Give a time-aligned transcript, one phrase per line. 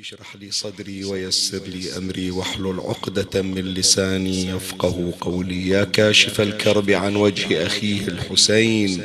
[0.00, 5.68] اشرح لي صدري ويسر لي أمري واحلل عقدة من لساني يفقه قولي.
[5.68, 9.02] يا كاشف الكرب عن وجه أخيه الحسين.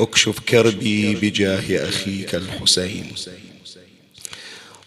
[0.00, 3.12] أكشف كربي بجاه أخيك الحسين.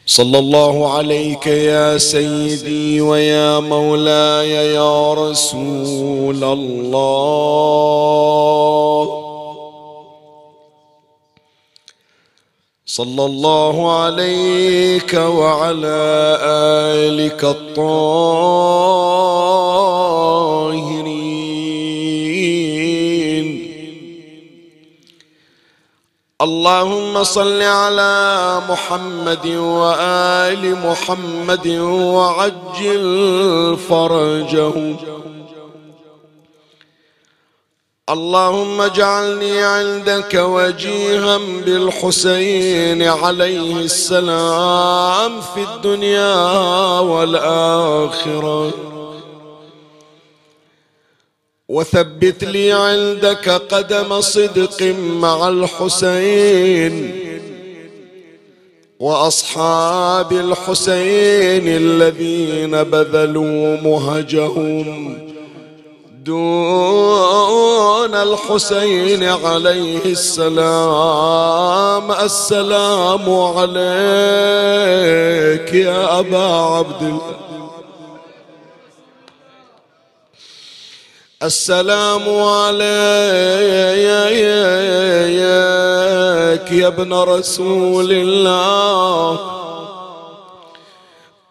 [0.05, 7.04] صلى الله عليك يا سيدي ويا مولاي يا رسول الله.
[12.94, 16.38] صلى الله عليك وعلى
[16.93, 17.93] آلك الطاهرين.
[26.42, 31.68] اللهم صل على محمد وآل محمد
[32.17, 34.73] وعجل فرجه
[38.09, 48.73] اللهم اجعلني عندك وجيها بالحسين عليه السلام في الدنيا والآخرة.
[51.70, 57.16] وثبت لي عندك قدم صدق مع الحسين
[59.00, 65.17] وأصحاب الحسين الذين بذلوا مهجهم.
[66.24, 73.74] دون الحسين عليه السلام السلام عليك
[75.74, 77.70] يا أبا عبد الله
[81.44, 82.84] السلام عليك
[86.72, 89.62] يا ابن رسول الله.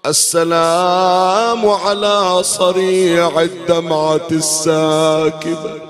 [0.07, 5.81] السلام على صريع الدمعة الساكبة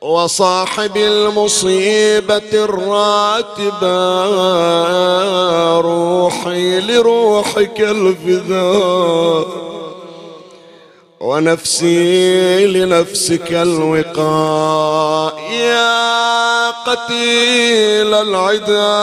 [0.00, 4.20] وصاحب المصيبة الراتبة
[5.80, 9.46] روحي لروحك الفداء
[11.20, 15.40] ونفسي لنفسك الوقاء.
[15.52, 16.49] يا
[16.86, 18.96] قتيل العدا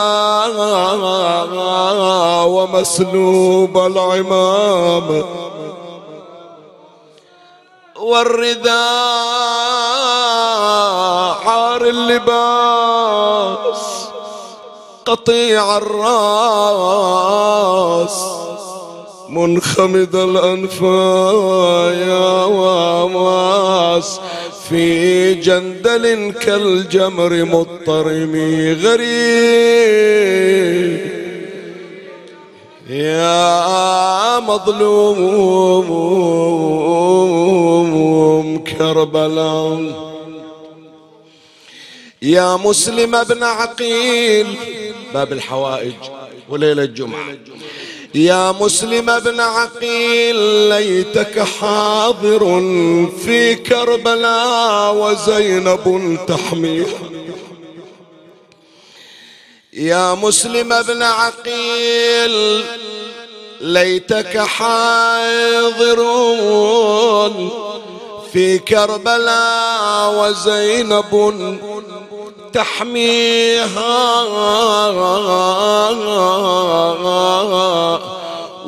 [2.45, 5.23] ومسلوب العمام.
[7.99, 8.77] والرداء
[11.45, 12.87] عار اللباس
[15.05, 17.27] قطيع الراس.
[19.29, 24.19] منخمد الأنفا يا واماس
[24.69, 29.07] في جندل كالجمر مضطرمي غريب.
[32.89, 35.88] يا مظلوم
[38.63, 40.07] كربلاء.
[42.22, 44.47] يا مسلم ابن عقيل.
[45.13, 45.94] باب الحوائج
[46.49, 47.25] وليلة الجمعة.
[48.16, 50.35] يا مسلم بن عقيل
[50.69, 52.40] ليتك حاضر
[53.25, 56.85] في كربلاء وزينب تحميه
[59.73, 62.63] يا مسلم بن عقيل
[63.62, 65.97] ليتك حاضر
[68.34, 71.13] في كربلاء وزينب
[72.57, 74.22] تحميها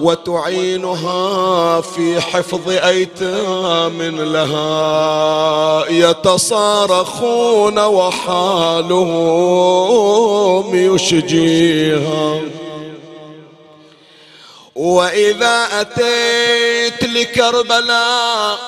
[0.02, 5.86] وتعينها في حفظ أيتام لها.
[5.90, 8.96] يتصارخون وحالهم
[10.96, 12.42] يشجيها.
[14.76, 18.60] وإذا أتيت لكربلاء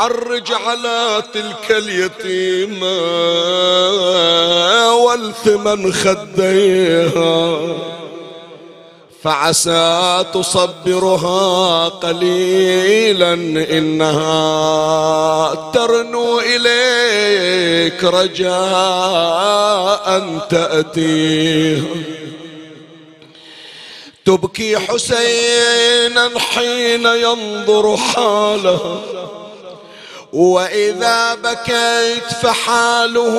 [0.00, 3.00] عرج على تلك اليتيمة
[4.94, 7.58] والثمن خديها.
[9.22, 13.32] فعسى تصبرها قليلا
[13.78, 14.34] إنها
[15.74, 18.48] ترنو إليك رجاء
[20.50, 21.84] تأتيها.
[24.24, 29.00] تبكي حسينا حين ينظر حالها.
[30.32, 33.36] وإذا بكيت فحاله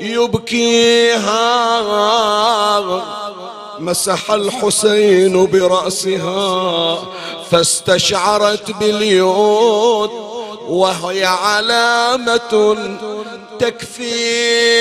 [0.00, 1.42] يبكيها
[3.78, 6.98] مسح الحسين برأسها
[7.50, 10.10] فاستشعرت باليود
[10.68, 12.76] وهي علامة
[13.58, 14.72] تكفيها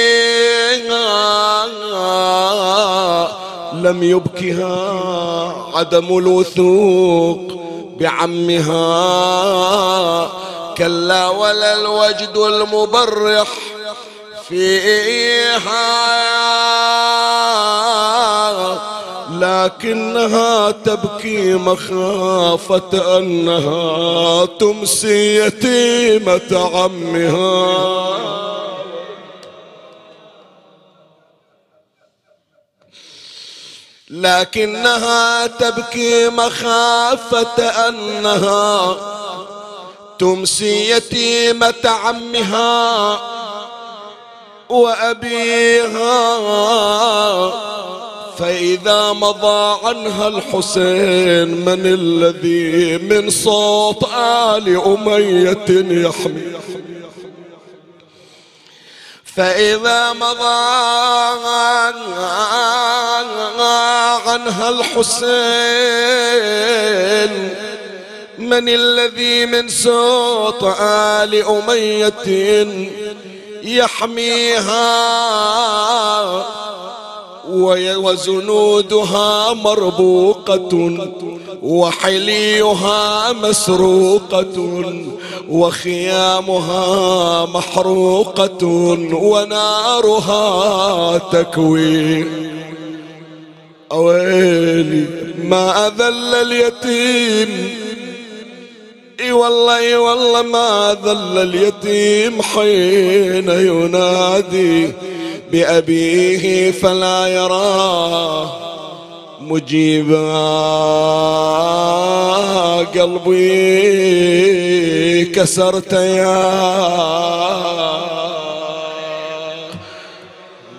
[3.73, 4.91] لم يبكها
[5.75, 7.41] عدم الوثوق
[7.99, 8.71] بعمها.
[10.77, 13.47] كلا ولا الوجد المبرح
[14.49, 16.01] فيها.
[19.31, 28.11] لكنها تبكي مخافة أنها تمسي يتيمة عمها.
[34.09, 38.95] لكنها تبكي مخافة أنها
[40.21, 43.19] تمسي يتيمة عمها
[44.69, 46.11] وأبيها
[48.37, 55.69] فإذا مضى عنها الحسين من الذي من صوت آل أمية
[56.07, 56.51] يحمي.
[59.35, 60.61] فإذا مضى
[64.25, 66.11] عنها الحسين
[68.41, 72.67] من الذي من صوت آل أمية
[73.63, 74.91] يحميها
[77.97, 80.97] وزنودها مربوقة
[81.61, 84.83] وحليها مسروقة
[85.49, 88.65] وخيامها محروقة
[89.13, 90.41] ونارها
[91.17, 92.25] تكوي.
[93.91, 95.05] أويلي
[95.43, 97.69] ما أذل اليتيم
[99.21, 104.93] إي والله إي والله ما ذل اليتيم حين ينادي
[105.51, 108.51] بأبيه فلا يراه
[109.39, 110.31] مجيبا.
[112.95, 113.65] قلبي
[115.25, 116.81] كسرت يا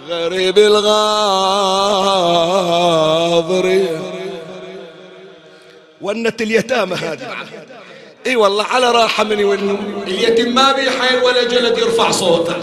[0.09, 1.27] غريب الغاضر
[6.01, 7.29] ونت اليتامى هذه.
[8.27, 12.55] إي والله على راحة مني ون اليتيم ما بيحيل ولا جلد يرفع صوته.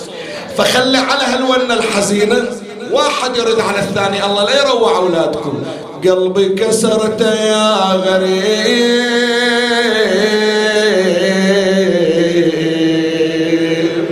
[0.58, 2.46] فخلي على هالونة الحزينة.
[2.92, 5.64] واحد يرد على الثاني الله لا يروع أولادكم.
[6.04, 8.40] قلبي كسرت يا غريب.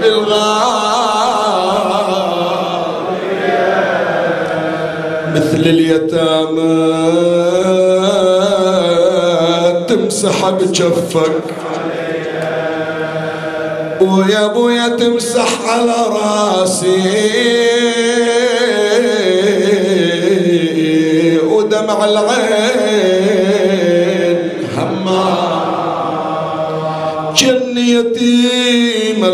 [0.03, 1.47] الغار.
[5.35, 7.36] مثل اليتامى.
[9.97, 11.43] تمسح بجفك.
[14.01, 17.01] ويا أبويا تمسح على راسي.
[21.43, 22.79] ودمع العين
[24.77, 25.25] هما.
[27.37, 29.25] جن يتيم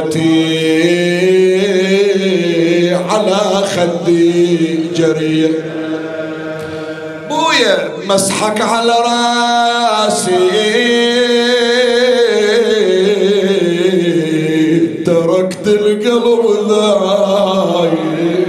[0.00, 1.58] دمعاتي
[2.94, 5.50] على خدي جريح
[7.28, 10.38] بويا مسحك على راسي.
[15.06, 18.46] تركت القلب ذايل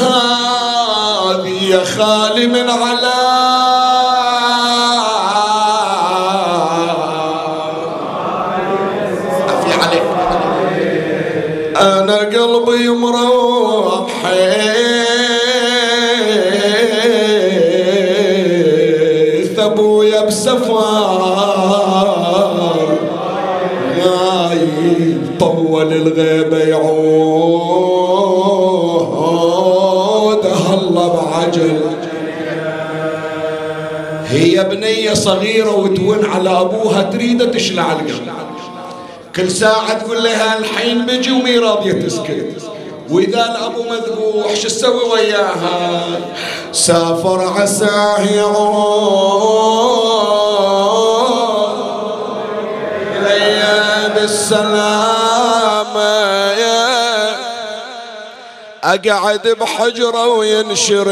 [0.00, 3.19] هذه يا خالي من على
[35.14, 38.32] صغيرة وتون على أبوها تريد تشلع القلب
[39.36, 42.62] كل ساعة تقول لها الحين بجي ومي راضية تسكت.
[43.10, 46.02] وإذا الأبو مذبوح شو تسوي وياها؟
[46.72, 49.50] سافر عساه يعود
[53.16, 55.20] إلي بالسلامة
[58.84, 61.10] أقعد بحجرة وينشريح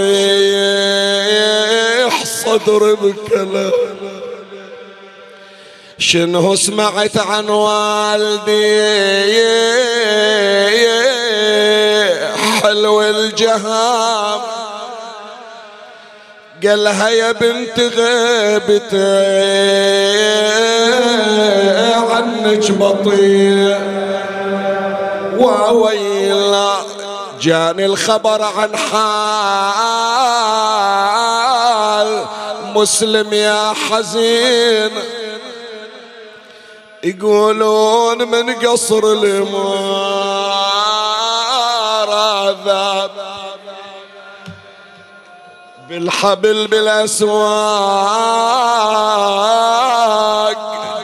[2.49, 3.73] صدر بكلام.
[5.99, 8.79] شنو سمعت عن والدي؟
[12.63, 14.41] حلو الجهام.
[16.65, 18.99] قالها يا بنت غيبتي
[22.11, 23.79] عنك بطيء.
[25.39, 26.79] وويلا
[27.41, 29.99] جاني الخبر عن حال
[32.79, 34.91] مسلم يا حزين.
[37.05, 39.41] يقولون من قصر الإمارة
[42.65, 43.11] ذاب.
[45.89, 47.45] بالحبل بالأسواق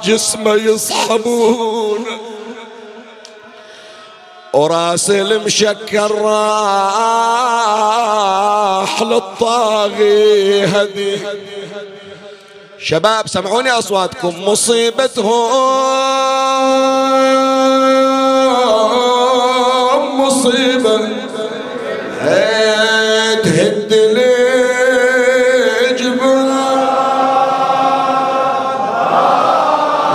[0.04, 2.06] جسمه يصحبون.
[4.52, 7.02] وراس المشكر راح
[9.02, 11.18] للطاغي هدي.
[12.86, 14.44] شباب سمعوني أصواتكم.
[14.44, 15.50] مصيبتهم.
[20.20, 21.08] مصيبة.
[23.44, 24.34] تهد لي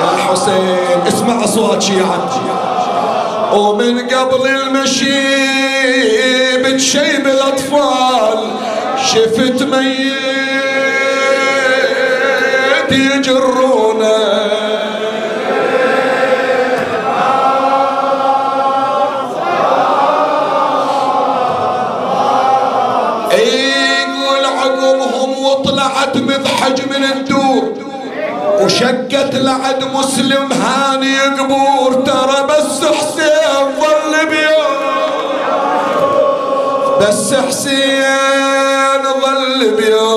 [0.02, 2.42] يا حسين اسمع أصوات شيعتي
[3.54, 5.22] ومن قبل المشي
[6.58, 8.52] بتشيب الأطفال.
[9.06, 10.29] شفت ميت
[12.92, 14.50] يجرونه.
[23.32, 27.74] يقول عقبهم وطلعت مضحج من الدور.
[28.62, 34.80] وشقت لعد مسلم هاني قبور ترى بس حسين ظل بيوم
[37.02, 40.09] بس حسين ظل بيوم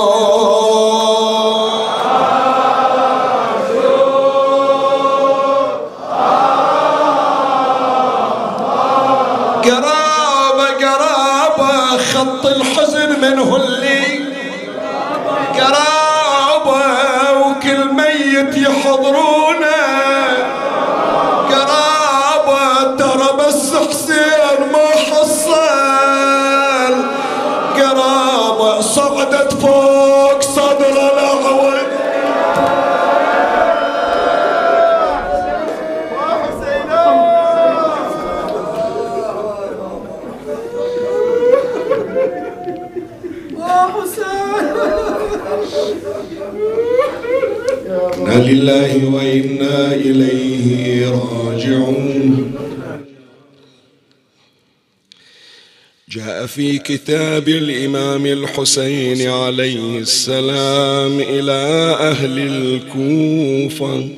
[56.14, 61.52] جاء في كتاب الإمام الحسين عليه السلام إلى
[62.00, 64.08] أهل الكوفة.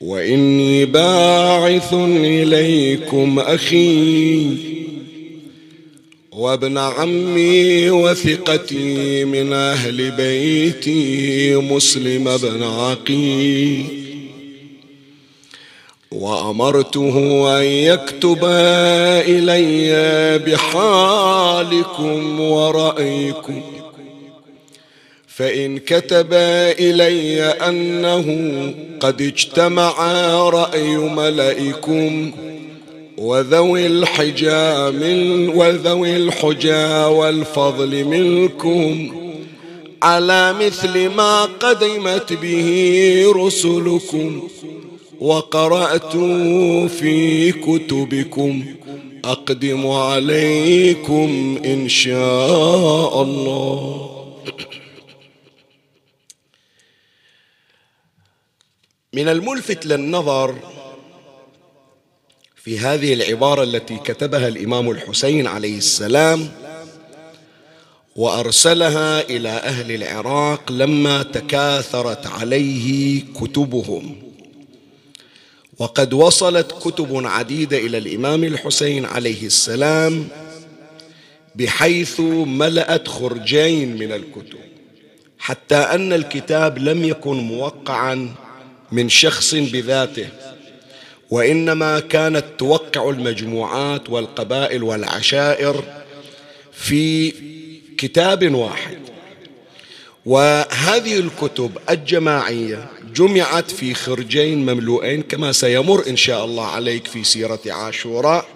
[0.00, 4.46] وإني باعث إليكم أخي
[6.32, 14.03] وابن عمي وثقتي من أهل بيتي مسلم بن عقيل.
[16.14, 18.38] وأمرته أن يكتب
[19.28, 23.62] إلي بحالكم ورأيكم.
[25.26, 26.28] فإن كتب
[26.78, 28.26] إلي أنه
[29.00, 29.92] قد اجتمع
[30.48, 32.32] رأي ملئكم
[33.18, 39.12] وذوي الحجا من وذوي الحجا والفضل منكم
[40.02, 44.48] على مثل ما قدمت به رسلكم.
[45.20, 46.16] وقرأت
[46.90, 48.74] في كتبكم.
[49.24, 54.10] أقدم عليكم إن شاء الله.
[59.12, 60.54] من الملفت للنظر
[62.56, 66.48] في هذه العبارة التي كتبها الإمام الحسين عليه السلام
[68.16, 74.33] وأرسلها إلى أهل العراق لما تكاثرت عليه كتبهم.
[75.78, 80.28] وقد وصلت كتب عديدة إلى الإمام الحسين عليه السلام
[81.54, 84.58] بحيث ملأت خرجين من الكتب
[85.38, 88.34] حتى أن الكتاب لم يكن موقعا
[88.92, 90.28] من شخص بذاته
[91.30, 95.84] وإنما كانت توقع المجموعات والقبائل والعشائر
[96.72, 97.32] في
[97.98, 98.98] كتاب واحد.
[100.26, 107.60] وهذه الكتب الجماعية جمعت في خرجين مملوئين كما سيمر إن شاء الله عليك في سيرة
[107.66, 108.46] عاشوراء.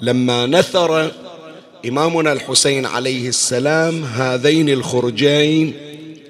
[0.00, 1.12] لما نثر
[1.88, 5.74] إمامنا الحسين عليه السلام هذين الخرجين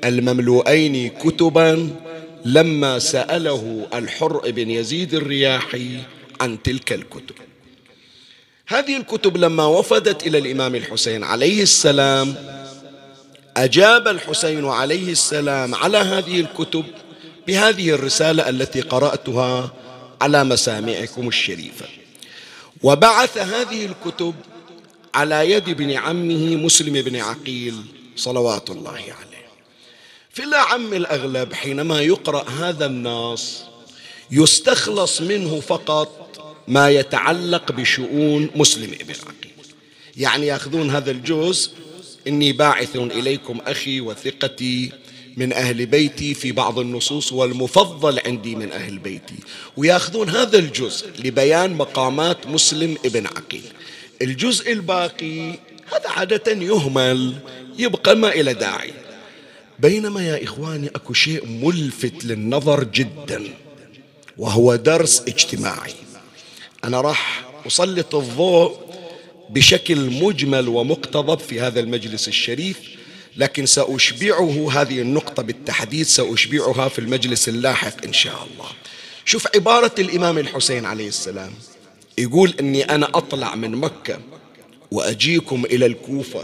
[0.05, 1.91] المملوئين كتبا
[2.45, 5.99] لما سأله الحر بن يزيد الرياحي
[6.41, 7.35] عن تلك الكتب.
[8.69, 12.35] هذه الكتب لما وفدت إلى الإمام الحسين عليه السلام
[13.57, 16.85] أجاب الحسين عليه السلام على هذه الكتب
[17.47, 19.73] بهذه الرسالة التي قرأتها
[20.21, 21.87] على مسامعكم الشريفة.
[22.83, 24.35] وبعث هذه الكتب
[25.15, 27.75] على يد ابن عمه مسلم بن عقيل
[28.17, 29.47] صلوات الله عليه.
[30.31, 33.63] في الأعم الأغلب حينما يقرأ هذا النص
[34.31, 36.27] يستخلص منه فقط
[36.69, 39.75] ما يتعلق بشؤون مسلم ابن عقيل.
[40.17, 41.71] يعني يأخذون هذا الجزء
[42.29, 44.93] إني باعث إليكم أخي وثقتي
[45.37, 49.35] من أهل بيتي في بعض النصوص والمفضل عندي من أهل بيتي.
[49.77, 53.63] ويأخذون هذا الجزء لبيان مقامات مسلم ابن عقيل.
[54.23, 55.51] الجزء الباقي
[55.93, 57.35] هذا عادة يهمل
[57.79, 58.93] يبقى ما إلى داعي.
[59.79, 63.45] بينما يا إخواني أكو شيء ملفت للنظر جدا
[64.39, 65.95] وهو درس اجتماعي.
[66.85, 68.77] أنا راح أسلط الضوء
[69.51, 72.96] بشكل مجمل ومقتضب في هذا المجلس الشريف
[73.37, 78.69] لكن سأشبعه هذه النقطة بالتحديد سأشبعها في المجلس اللاحق إن شاء الله.
[79.25, 81.53] شوف عبارة الإمام الحسين عليه السلام
[82.19, 84.19] يقول إني أنا أطلع من مكة
[84.91, 86.43] وأجيكم إلى الكوفة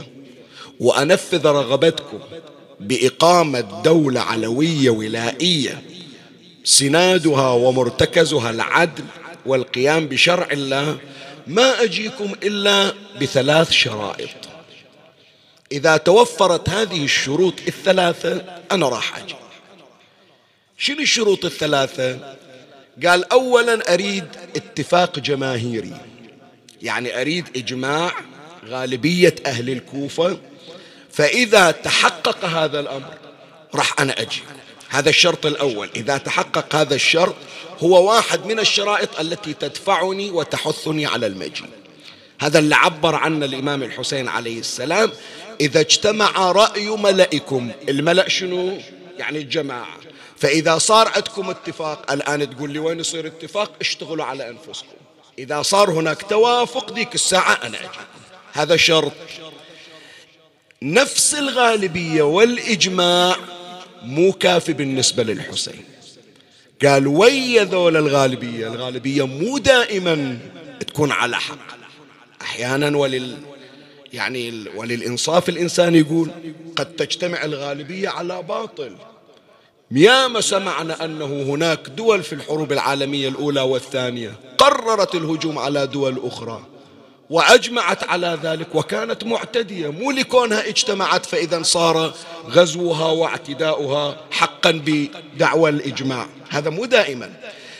[0.80, 2.18] وأنفذ رغبتكم
[2.80, 5.82] بإقامة دولة علوية ولائية
[6.64, 9.04] سنادها ومرتكزها العدل
[9.46, 10.99] والقيام بشرع الله
[11.46, 14.28] ما أجيكم إلا بثلاث شرائط.
[15.73, 19.35] إذا توفرت هذه الشروط الثلاثة أنا راح أجي.
[20.79, 22.37] شنو الشروط الثلاثة؟
[23.07, 24.25] قال أولا أريد
[24.57, 25.97] اتفاق جماهيري.
[26.83, 28.14] يعني أريد إجماع
[28.67, 30.38] غالبية أهل الكوفة.
[31.11, 33.14] فإذا تحقق هذا الأمر
[33.75, 34.43] راح أنا أجي.
[34.88, 35.91] هذا الشرط الأول.
[35.97, 37.35] إذا تحقق هذا الشرط
[37.79, 41.82] هو واحد من الشرائط التي تدفعني وتحثني على المجيء.
[42.42, 45.11] هذا اللي عبر عنه الإمام الحسين عليه السلام.
[45.61, 48.78] إذا اجتمع رأي ملئكم الملأ شنو؟
[49.18, 49.96] يعني الجماعة.
[50.37, 54.96] فإذا صار عندكم اتفاق الآن تقول لي وين يصير اتفاق؟ اشتغلوا على أنفسكم.
[55.38, 57.88] إذا صار هناك توافق ذيك الساعة أنا أجي.
[58.52, 59.12] هذا شرط.
[60.82, 63.37] نفس الغالبية والإجماع
[64.02, 65.84] مو كافي بالنسبة للحسين.
[66.84, 70.38] قال ويا ذول الغالبية؟ الغالبية مو دائما
[70.81, 71.82] تكون على حق.
[72.42, 73.37] أحيانا ولل
[74.12, 76.31] يعني وللإنصاف الإنسان يقول
[76.76, 78.96] قد تجتمع الغالبية على باطل.
[79.90, 86.66] ياما سمعنا أنه هناك دول في الحروب العالمية الأولى والثانية قررت الهجوم على دول أخرى
[87.31, 92.14] وأجمعت على ذلك وكانت معتدية مو لكونها اجتمعت فإذا صار
[92.48, 96.26] غزوها واعتداؤها حقا بدعوى الإجماع.
[96.48, 97.33] هذا مو دائما.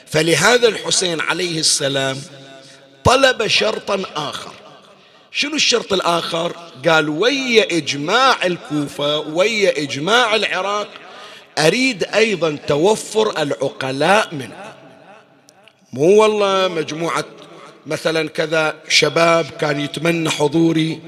[0.07, 2.17] فلهذا الحسين عليه السلام
[3.05, 4.53] طلب شرطا آخر.
[5.31, 6.57] شنو الشرط الآخر؟
[6.89, 10.89] قال ويا إجماع الكوفة ويا إجماع العراق
[11.59, 14.75] أريد أيضا توفر العقلاء منه.
[15.93, 17.25] مو والله مجموعة
[17.87, 21.01] مثلا كذا شباب كان يتمنى حضوري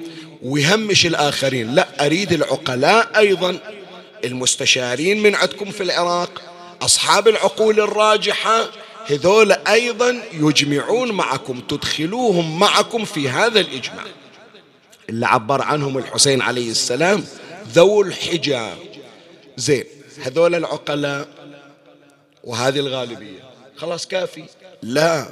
[0.42, 1.74] ويهمش الآخرين.
[1.74, 3.58] لا أريد العقلاء أيضا
[4.24, 6.42] المستشارين من عندكم في العراق
[6.82, 8.68] أصحاب العقول الراجحة
[9.06, 14.04] هذول أيضا يجمعون معكم تدخلوهم معكم في هذا الإجماع.
[15.08, 17.24] اللي عبر عنهم الحسين عليه السلام
[17.72, 18.78] ذو الحجاب.
[19.56, 19.84] زين
[20.22, 21.28] هذول العقلاء
[22.44, 23.40] وهذه الغالبية.
[23.76, 24.44] خلاص كافي.
[24.82, 25.28] لا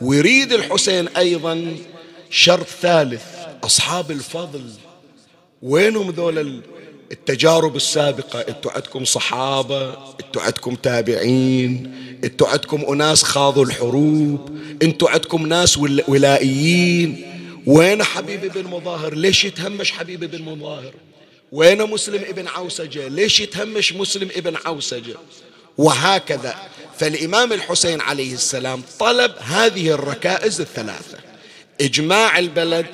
[0.00, 1.76] ويريد الحسين أيضا
[2.30, 3.24] شرط ثالث
[3.64, 4.70] أصحاب الفضل.
[5.62, 6.38] وينهم ذول
[7.12, 11.94] التجارب السابقة إنتوا عندكم صحابة إنتوا عندكم تابعين
[12.24, 17.26] إنتوا عندكم أناس خاضوا الحروب إنتوا عندكم ناس ولائيين.
[17.66, 20.94] وين حبيبي بن مظاهر؟ ليش يتهمش حبيبي بن مظاهر؟
[21.52, 25.14] وين مسلم ابن عوسجة؟ ليش يتهمش مسلم ابن عوسجة؟
[25.78, 26.54] وهكذا.
[26.98, 31.18] فالإمام الحسين عليه السلام طلب هذه الركائز الثلاثة
[31.80, 32.86] إجماع البلد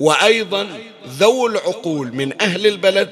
[0.00, 0.68] وأيضا
[1.08, 3.10] ذو العقول من أهل البلد.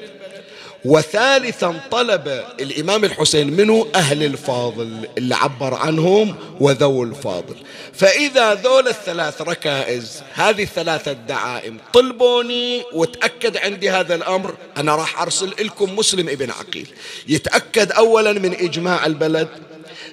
[0.85, 7.55] وثالثا طلب الإمام الحسين منه أهل الفاضل اللي عبر عنهم وذو الفاضل.
[7.93, 15.55] فإذا ذول الثلاث ركائز هذه الثلاثة الدعائم طلبوني وتأكد عندي هذا الأمر أنا راح أرسل
[15.61, 16.87] لكم مسلم ابن عقيل.
[17.29, 19.49] يتأكد أولا من إجماع البلد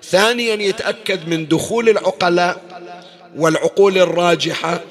[0.03, 2.61] ثانيا يتأكد من دخول العقلاء
[3.37, 4.81] والعقول الراجحة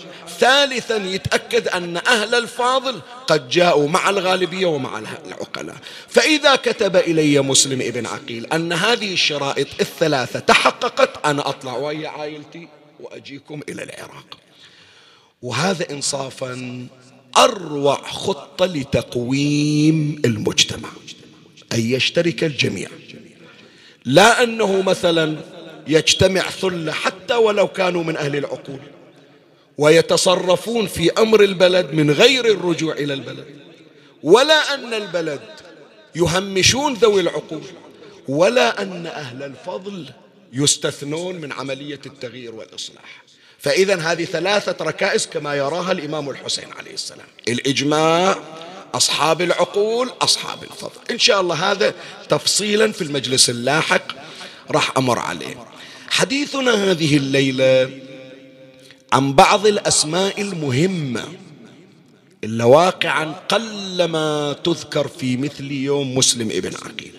[0.40, 5.76] ثالثا يتأكد أن أهل الفاضل قد جاءوا مع الغالبية ومع العقلاء.
[6.08, 12.68] فإذا كتب إلي مسلم ابن عقيل أن هذه الشرائط الثلاثة تحققت أنا أطلع ويا عائلتي
[13.00, 14.38] وأجيكم إلى العراق.
[15.42, 16.86] وهذا إنصافا
[17.36, 20.88] أروع خطة لتقويم المجتمع
[21.72, 22.88] أن يشترك الجميع.
[24.04, 25.36] لا أنه مثلا
[25.88, 28.80] يجتمع ثلة حتى ولو كانوا من أهل العقول.
[29.80, 33.44] ويتصرفون في أمر البلد من غير الرجوع إلى البلد.
[34.22, 35.40] ولا أن البلد
[36.14, 37.62] يهمشون ذوي العقول
[38.28, 40.10] ولا أن أهل الفضل
[40.52, 43.22] يستثنون من عملية التغيير والإصلاح.
[43.58, 47.26] فإذا هذه ثلاثة ركائز كما يراها الإمام الحسين عليه السلام.
[47.48, 48.38] الإجماع
[48.94, 51.00] أصحاب العقول أصحاب الفضل.
[51.10, 51.94] إن شاء الله هذا
[52.28, 54.12] تفصيلا في المجلس اللاحق
[54.70, 55.66] راح أمر عليه.
[56.10, 58.09] حديثنا هذه الليلة
[59.12, 61.24] عن بعض الأسماء المهمة.
[62.44, 67.12] إلا واقعا قلما تذكر في مثل يوم مسلم ابن عقيل.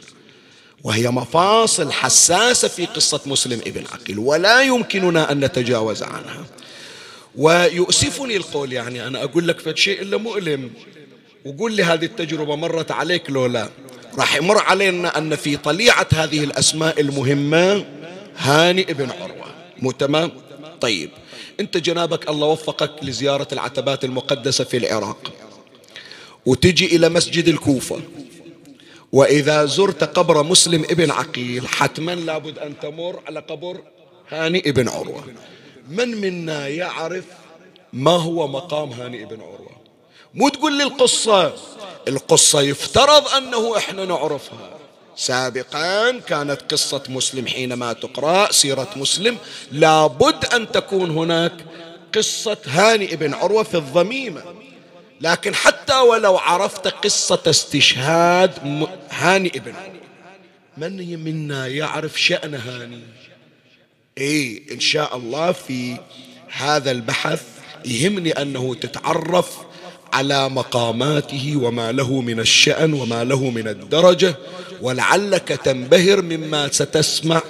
[0.84, 6.46] وهي مفاصل حساسة في قصة مسلم ابن عقيل ولا يمكننا أن نتجاوز عنها.
[7.36, 10.72] ويؤسفني القول يعني أنا أقول لك فد شيء إلا مؤلم.
[11.46, 13.70] وقول لي هذه التجربة مرت عليك لو لا.
[14.18, 17.86] راح يمر علينا أن في طليعة هذه الأسماء المهمة
[18.38, 19.54] هاني ابن عروة.
[19.80, 20.32] مو تمام؟
[20.82, 21.10] طيب.
[21.60, 25.32] أنت جنابك الله وفقك لزيارة العتبات المقدسة في العراق.
[26.46, 28.02] وتجي إلى مسجد الكوفة.
[29.12, 33.82] وإذا زرت قبر مسلم ابن عقيل حتما لابد أن تمر على قبر
[34.30, 35.24] هاني ابن عروة.
[35.90, 37.26] من منا يعرف
[37.94, 39.72] ما هو مقام هاني ابن عروة؟
[40.34, 41.54] مو تقول لي القصة.
[42.08, 44.81] القصة يفترض أنه إحنا نعرفها.
[45.16, 49.38] سابقا كانت قصة مسلم حينما تقرأ سيرة مسلم
[49.72, 51.54] لابد أن تكون هناك
[52.16, 54.44] قصة هاني ابن عروة في الضميمة.
[55.22, 58.52] لكن حتى ولو عرفت قصة استشهاد
[59.10, 59.74] هاني ابن
[60.78, 63.02] من منا يعرف شأن هاني؟
[64.18, 65.98] اي إن شاء الله في
[66.48, 67.44] هذا البحث
[67.86, 69.58] يهمني أنه تتعرف
[70.14, 74.36] على مقاماته وما له من الشأن وما له من الدرجة
[74.82, 77.42] ولعلك تنبهر مما ستسمع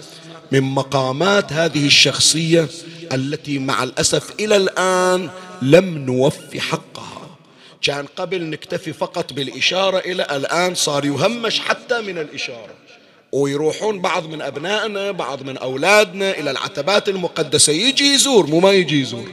[0.51, 2.67] من مقامات هذه الشخصية
[3.13, 5.29] التي مع الأسف إلى الآن
[5.61, 7.37] لم نوفي حقها.
[7.81, 12.73] كان قبل نكتفي فقط بالإشارة إلى الآن صار يهمش حتى من الإشارة.
[13.31, 17.73] ويروحون بعض من أبنائنا بعض من أولادنا إلى العتبات المقدسة.
[17.73, 19.31] يجي يزور مو ما يجي يزور.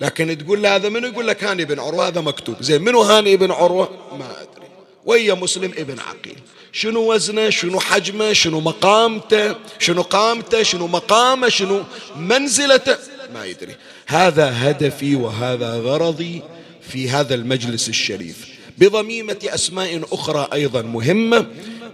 [0.00, 2.62] لكن تقول له هذا منو؟ يقول لك هاني بن عروة هذا مكتوب.
[2.62, 4.68] زين منو هاني بن عروة؟ ما أدري.
[5.04, 6.36] ويا مسلم ابن عقيل.
[6.72, 11.82] شنو وزنه؟ شنو حجمه؟ شنو مقامته؟ شنو قامته؟ شنو مقامه؟ شنو
[12.16, 12.96] منزلته؟
[13.34, 13.74] ما يدري.
[14.06, 16.42] هذا هدفي وهذا غرضي
[16.90, 18.48] في هذا المجلس الشريف.
[18.78, 21.46] بضميمة أسماء أخرى أيضا مهمة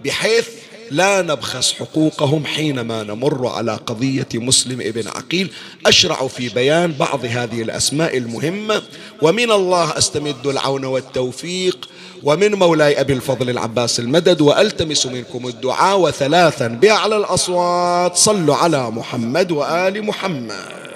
[0.05, 0.49] بحيث
[0.91, 5.51] لا نبخس حقوقهم حينما نمر على قضية مسلم ابن عقيل.
[5.85, 8.81] أشرع في بيان بعض هذه الأسماء المهمة.
[9.21, 11.89] ومن الله أستمد العون والتوفيق.
[12.23, 18.15] ومن مولاي أبي الفضل العباس المدد وألتمس منكم الدعاء وثلاثا بأعلى الأصوات.
[18.15, 20.86] صلوا على محمد وآل محمد.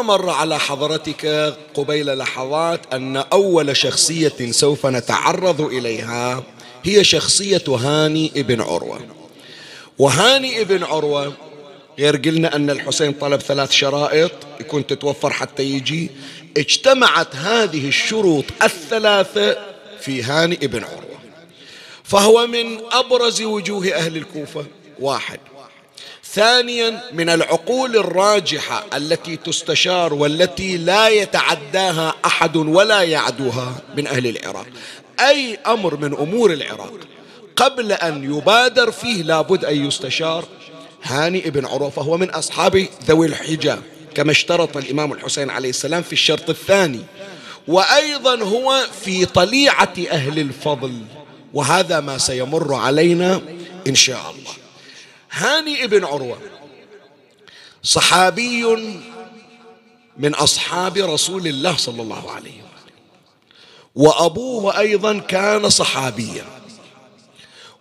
[0.00, 1.26] كما مر على حضرتك
[1.74, 6.42] قبيل لحظات أن أول شخصية سوف نتعرض إليها
[6.84, 9.00] هي شخصية هاني ابن عروة.
[9.98, 11.32] وهاني ابن عروة
[11.98, 16.10] غير قلنا أن الحسين طلب ثلاث شرائط يكون تتوفر حتى يجي.
[16.56, 19.56] اجتمعت هذه الشروط الثلاثة
[20.00, 21.20] في هاني ابن عروة.
[22.04, 24.66] فهو من أبرز وجوه أهل الكوفة.
[25.00, 25.40] واحد
[26.32, 34.66] ثانيا من العقول الراجحة التي تستشار والتي لا يتعداها أحد ولا يعدوها من أهل العراق.
[35.20, 36.98] أي أمر من أمور العراق
[37.56, 40.44] قبل أن يبادر فيه لابد أن يستشار.
[41.02, 43.82] هاني ابن عروة فهو من أصحاب ذوي الحجاب
[44.14, 47.00] كما اشترط الإمام الحسين عليه السلام في الشرط الثاني.
[47.68, 50.92] وأيضا هو في طليعة أهل الفضل
[51.54, 53.40] وهذا ما سيمر علينا
[53.86, 54.59] إن شاء الله.
[55.30, 56.38] هاني ابن عروة
[57.82, 58.64] صحابي
[60.18, 62.94] من أصحاب رسول الله صلى الله عليه وسلم.
[63.94, 66.44] وأبوه أيضا كان صحابيا.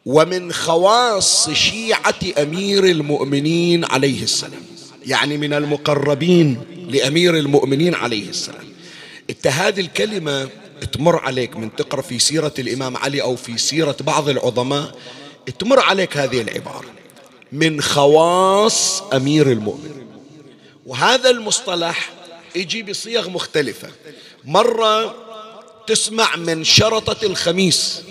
[0.05, 4.65] ومن خواص شيعة أمير المؤمنين عليه السلام
[5.05, 8.73] يعني من المقربين لأمير المؤمنين عليه السلام.
[9.29, 10.49] إنت هذه الكلمة
[10.91, 14.95] تمر عليك من تقرأ في سيرة الإمام علي أو في سيرة بعض العظماء
[15.59, 16.98] تمر عليك هذه العبارة.
[17.51, 20.07] من خواص أمير المؤمنين.
[20.85, 22.09] وهذا المصطلح
[22.55, 23.89] يجي بصيغ مختلفة.
[24.45, 25.15] مرة
[25.88, 28.01] تسمع من شرطة الخميس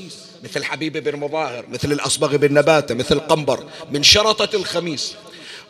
[0.44, 5.14] مثل حبيب بن مظاهر مثل الأصبغ بن نباتة مثل قنبر من شرطة الخميس.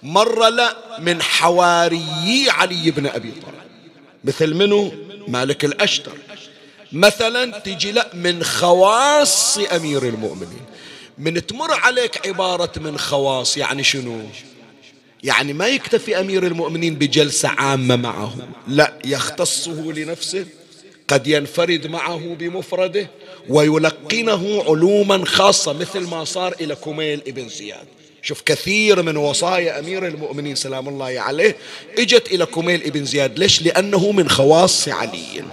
[0.02, 3.68] مرة لا من حواريي علي بن أبي طالب
[4.24, 4.92] مثل منو؟
[5.28, 6.12] مالك الأشتر.
[6.92, 10.67] مثلا تجي لا من خواص أمير المؤمنين.
[11.18, 14.20] من تمر عليك عبارة من خواص يعني شنو؟
[15.24, 18.34] يعني ما يكتفي أمير المؤمنين بجلسة عامة معه.
[18.68, 20.46] لا يختصه لنفسه
[21.08, 23.10] قد ينفرد معه بمفرده
[23.48, 27.86] ويلقنه علوما خاصة مثل ما صار إلى كميل ابن زياد.
[28.22, 31.56] شوف كثير من وصايا أمير المؤمنين سلام الله عليه
[31.98, 33.38] إجت إلى كميل ابن زياد.
[33.38, 35.44] ليش؟ لأنه من خواص علي.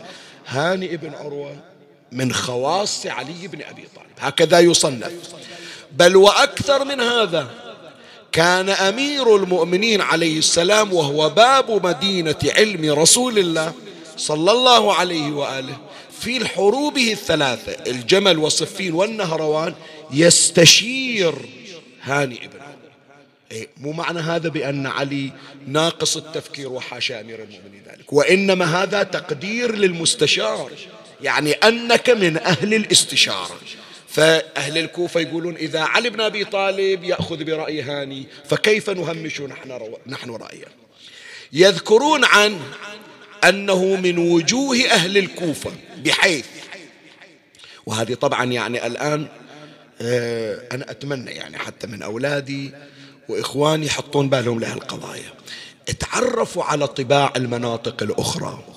[0.47, 1.55] هاني ابن عروة
[2.11, 4.07] من خواص علي بن أبي طالب.
[4.19, 5.11] هكذا يصنف.
[5.95, 7.49] بل وأكثر من هذا
[8.31, 13.73] كان أمير المؤمنين عليه السلام وهو باب مدينة علم رسول الله
[14.17, 15.77] صلى الله عليه وآله
[16.19, 19.73] في حروبه الثلاثة الجمل والصفين والنهروان
[20.11, 21.35] يستشير
[22.01, 22.59] هاني ابن
[23.51, 25.31] إيه مو معنى هذا بأن علي
[25.67, 30.71] ناقص التفكير وحاشا أمير المؤمنين ذلك وإنما هذا تقدير للمستشار
[31.21, 33.59] يعني أنك من أهل الاستشارة.
[34.15, 39.99] فأهل الكوفة يقولون إذا علي بن أبي طالب يأخذ برأي هاني فكيف نهمش نحن, رو...
[40.07, 40.65] نحن رأيه
[41.53, 42.59] يذكرون عن
[43.43, 46.45] أنه من وجوه أهل الكوفة بحيث
[47.85, 49.27] وهذه طبعا يعني الآن
[50.01, 52.71] آه، أنا أتمنى يعني حتى من أولادي
[53.29, 55.33] وإخواني يحطون بالهم لهالقضايا.
[55.99, 58.74] تعرفوا على طباع المناطق الأخرى.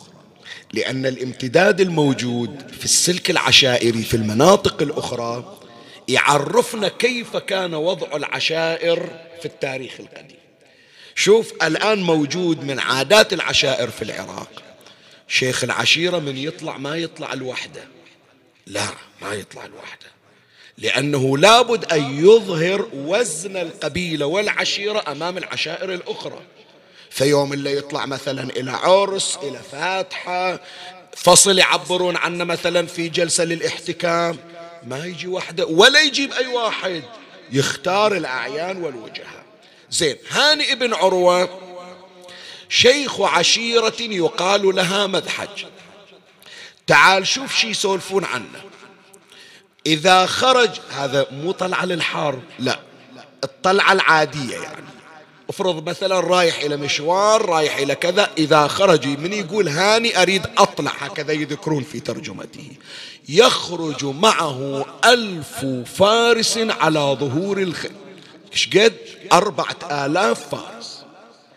[0.73, 5.59] لأن الامتداد الموجود في السلك العشائري في المناطق الأخرى
[6.09, 10.39] يعرفنا كيف كان وضع العشائر في التاريخ القديم.
[11.15, 14.63] شوف الآن موجود من عادات العشائر في العراق.
[15.29, 17.85] شيخ العشيرة من يطلع ما يطلع الوحدة.
[18.67, 18.87] لا
[19.23, 20.07] ما يطلع الوحدة.
[20.79, 26.41] لأنه لابد أن يظهر وزن القبيلة والعشيرة أمام العشائر الأخرى.
[27.11, 30.61] فيوم اللي يطلع مثلا إلى عرس إلى فاتحة.
[31.17, 34.39] فصل يعبرون عنه مثلا في جلسة للإحتكام.
[34.83, 37.03] ما يجي وحده ولا يجيب أي واحد.
[37.53, 39.45] يختار الأعيان والوجهاء
[39.91, 41.61] زين هاني ابن عروة
[42.69, 45.65] شيخ عشيرة يقال لها مذحج
[46.87, 48.65] تعال شوف شي يسولفون عنه.
[49.87, 52.81] إذا خرج هذا مو طلعة للحرب لا
[53.45, 54.85] الطلعة العادية يعني.
[55.49, 60.93] افرض مثلا رايح إلى مشوار رايح إلى كذا إذا خرج من يقول هاني أريد أطلع
[60.99, 62.71] هكذا يذكرون في ترجمته.
[63.29, 67.93] يخرج معه ألف فارس على ظهور الخيل
[68.75, 68.97] قد؟
[69.33, 71.05] أربعة آلاف فارس.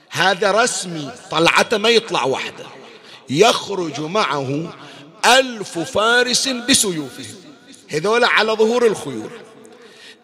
[0.09, 2.65] هذا رسمي طلعته ما يطلع وحده.
[3.29, 4.73] يخرج معه
[5.25, 7.35] ألف فارس بسيوفهم.
[7.89, 9.31] هذول على ظهور الخيول.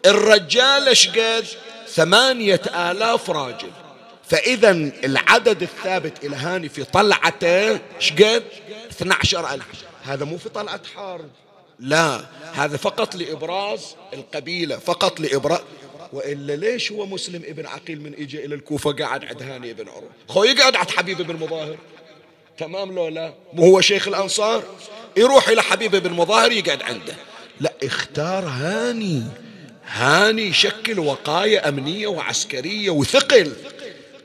[0.06, 1.46] الرجال إيش قد؟
[1.98, 3.70] ثمانية آلاف راجل.
[4.28, 4.70] فإذا
[5.04, 8.42] العدد الثابت إلى هاني في طلعته إيش قد؟
[8.90, 9.66] 12 ألف.
[10.04, 11.30] هذا مو في طلعة حرب
[11.80, 12.20] لا
[12.54, 15.60] هذا فقط لإبراز القبيلة فقط لإبراز
[16.12, 20.10] وإلا ليش هو مسلم ابن عقيل من إجا إلى الكوفة قاعد عند هاني ابن عروة؟
[20.28, 21.78] خو يقعد عند حبيب بن مظاهر.
[22.58, 24.62] تمام لو لا؟ مو هو شيخ الأنصار؟
[25.16, 27.14] يروح إلى حبيب بن مظاهر يقعد عنده.
[27.60, 29.22] لا اختار هاني.
[29.88, 33.52] هاني يشكل وقاية أمنية وعسكرية وثقل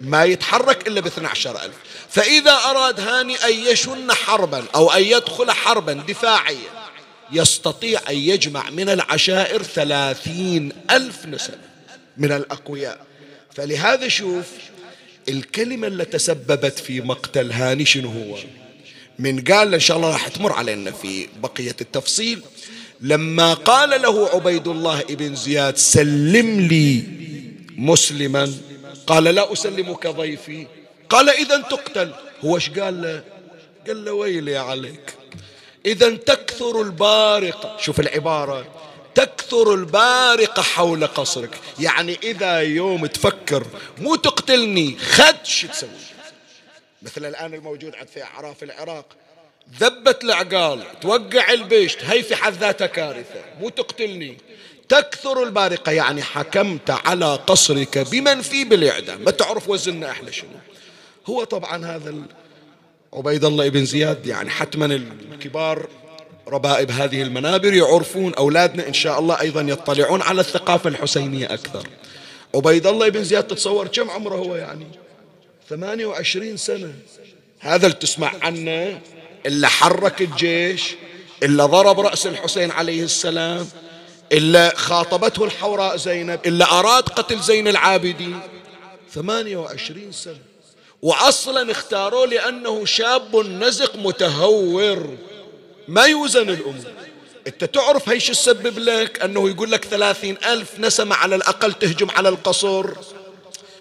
[0.01, 1.75] ما يتحرك إلا ب 12 ألف.
[2.09, 6.83] فإذا أراد هاني أن يشن حربا أو أن يدخل حربا دفاعية
[7.31, 11.57] يستطيع أن يجمع من العشائر ثلاثين ألف نسب
[12.17, 13.05] من الأقوياء.
[13.55, 14.45] فلهذا شوف
[15.29, 18.37] الكلمة اللي تسببت في مقتل هاني شنو هو؟
[19.19, 22.41] من قال إن شاء الله راح تمر علينا في بقية التفصيل.
[23.01, 27.03] لما قال له عبيد الله ابن زياد سلم لي
[27.77, 28.53] مسلما.
[29.07, 30.67] قال لا أسلمك ضيفي.
[31.09, 32.13] قال إذا تقتل.
[32.45, 33.23] هو إيش قال له؟
[33.87, 35.13] قال له ويلي عليك.
[35.85, 38.65] إذا تكثر البارقة شوف العبارة.
[39.15, 41.59] تكثر البارقة حول قصرك.
[41.79, 45.89] يعني إذا يوم تفكر مو تقتلني خد شو تسوي.
[47.01, 49.05] مثل الآن الموجود عند في أعراف العراق.
[49.79, 53.41] ذبت العقال توقع البشت هي في حد ذاتها كارثة.
[53.59, 54.37] مو تقتلني.
[54.89, 59.23] تكثر البارقة يعني حكمت على قصرك بمن في بالإعدام.
[59.23, 60.49] ما تعرف وزننا أحلى شنو.
[61.27, 62.13] هو طبعا هذا
[63.13, 65.87] عبيد الله بن زياد يعني حتما الكبار
[66.47, 71.87] ربائب هذه المنابر يعرفون أولادنا إن شاء الله أيضا يطلعون على الثقافة الحسينية أكثر.
[72.55, 74.87] عبيد الله بن زياد تتصور كم عمره هو يعني؟
[75.69, 76.93] 28 سنة.
[77.59, 79.01] هذا اللي تسمع عنه.
[79.45, 80.95] اللي حرك الجيش
[81.43, 83.67] اللي ضرب رأس الحسين عليه السلام
[84.31, 88.39] إلا خاطبته الحوراء زينب إلا أراد قتل زين العابدين.
[89.11, 90.39] ثمانية وعشرين سنة.
[91.01, 95.17] وأصلا اختاروه لأنه شاب نزق متهور.
[95.87, 96.93] ما يوزن الأمور
[97.47, 102.29] أنت تعرف هيش السبب لك؟ أنه يقول لك ثلاثين ألف نسمة على الأقل تهجم على
[102.29, 102.89] القصر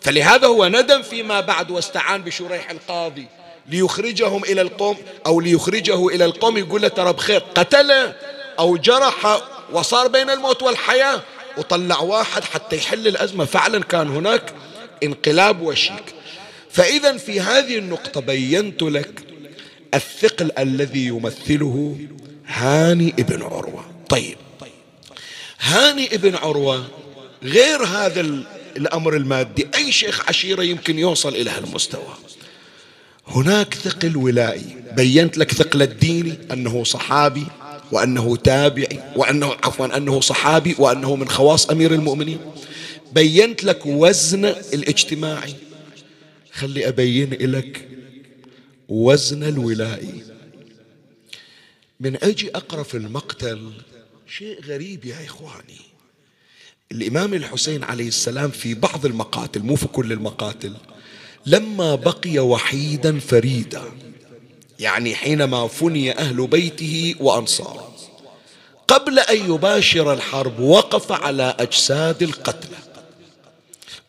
[0.00, 3.26] فلهذا هو ندم فيما بعد واستعان بشريح القاضي.
[3.68, 4.96] ليخرجهم إلى القوم
[5.26, 8.14] أو ليخرجه إلى القوم يقول له ترى بخير قتله
[8.58, 11.22] أو جرح وصار بين الموت والحياة
[11.58, 13.44] وطلع واحد حتى يحل الأزمة.
[13.44, 14.54] فعلا كان هناك
[15.02, 16.14] انقلاب وشيك.
[16.70, 19.24] فإذا في هذه النقطة بينت لك
[19.94, 21.98] الثقل الذي يمثله
[22.46, 23.84] هاني ابن عروة.
[24.08, 24.36] طيب
[25.60, 26.84] هاني ابن عروة
[27.42, 28.20] غير هذا
[28.76, 32.14] الأمر المادي أي شيخ عشيرة يمكن يوصل إلى هالمستوى؟
[33.26, 34.76] هناك ثقل ولائي.
[34.96, 37.46] بينت لك ثقل الديني أنه صحابي
[37.92, 42.38] وأنه تابعي وأنه عفوا أنه صحابي وأنه من خواص أمير المؤمنين.
[43.12, 45.54] بينت لك وزن الاجتماعي.
[46.52, 47.88] خلي أبين لك
[48.88, 50.22] وزن الولائي.
[52.00, 53.72] من أجي أقرأ في المقتل
[54.38, 55.80] شيء غريب يا إخواني.
[56.92, 60.74] الإمام الحسين عليه السلام في بعض المقاتل مو في كل المقاتل
[61.46, 63.82] لما بقي وحيدا فريدا
[64.78, 67.92] يعني حينما فني أهل بيته وأنصاره
[68.88, 72.76] قبل أن يباشر الحرب وقف على أجساد القتلى.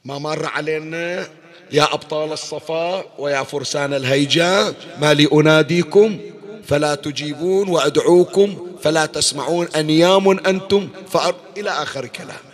[0.06, 1.28] ما مر علينا
[1.72, 6.20] يا أبطال الصفا ويا فرسان الهيجاء ما لي أناديكم
[6.68, 11.36] فلا تجيبون وأدعوكم فلا تسمعون أنيام أنتم فأر...
[11.58, 12.54] إلى آخر كلامه.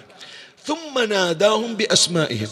[0.66, 2.48] ثم ناداهم بأسمائهم.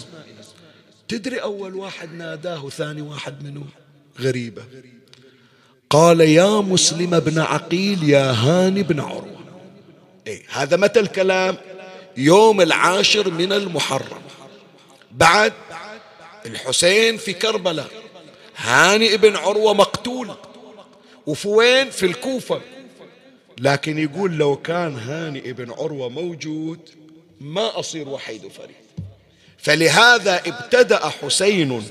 [1.07, 3.63] تدري أول واحد ناداه ثاني واحد منه
[4.19, 4.63] غريبة.
[5.89, 9.37] قال يا مسلم بن عقيل يا هاني بن عروة.
[10.27, 11.57] إيه هذا متى الكلام؟
[12.17, 14.21] يوم العاشر من المحرم.
[15.11, 15.53] بعد
[16.45, 17.89] الحسين في كربلاء.
[18.57, 20.35] هاني ابن عروة مقتول.
[21.27, 22.61] وفي وين؟ في الكوفة.
[23.59, 26.79] لكن يقول لو كان هاني ابن عروة موجود
[27.41, 28.86] ما أصير وحيد فريد
[29.67, 31.83] فلهذا ابتدأ حسين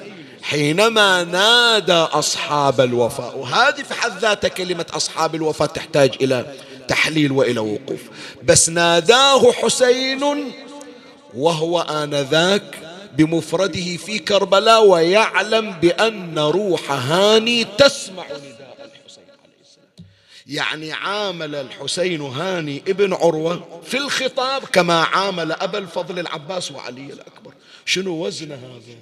[0.42, 3.38] حينما نادى أصحاب الوفاء.
[3.38, 6.54] وهذه في حد ذاتها كلمة أصحاب الوفاء تحتاج إلى
[6.88, 8.00] تحليل وإلى وقوف.
[8.44, 10.52] بس ناداه حسين
[11.34, 12.78] وهو آنذاك
[13.12, 20.06] بمفرده في كربلاء ويعلم بأن روح هاني تسمع نداء الحسين عليه السلام.
[20.46, 27.52] يعني عامل الحسين هاني ابن عروة في الخطاب كما عامل أبا الفضل العباس وعلي الأكبر.
[27.86, 28.96] شنو وزن هذا؟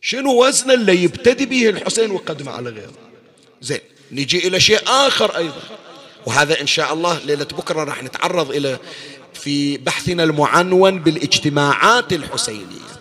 [0.00, 2.92] شنو وزن اللي يبتدي به الحسين ويقدمه على غيره؟
[3.62, 3.80] زين
[4.12, 5.62] نجي إلى شيء آخر أيضا.
[6.26, 8.78] وهذا إن شاء الله ليلة بكرة راح نتعرض إلى
[9.34, 12.94] في بحثنا المعنون بالاجتماعات الحسينية.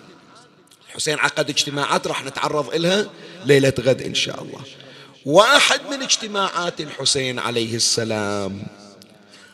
[0.89, 3.09] الحسين عقد اجتماعات راح نتعرض إلها
[3.45, 4.61] ليلة غد إن شاء الله.
[5.25, 8.63] واحد من اجتماعات الحسين عليه السلام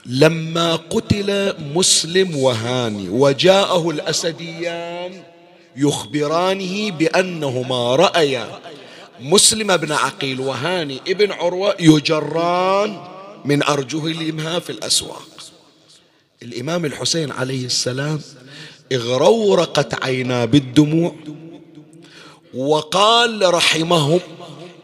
[0.05, 5.23] لما قتل مسلم وهاني وجاءه الأسديان
[5.75, 8.59] يخبرانه بأنهما رأيا.
[9.19, 13.07] مسلم بن عقيل وهاني ابن عروة يجران
[13.45, 15.29] من أرجلهما في الأسواق.
[16.43, 18.21] الإمام الحسين عليه السلام
[18.91, 21.15] اغرورقت عينا بالدموع
[22.53, 24.19] وقال رحمهم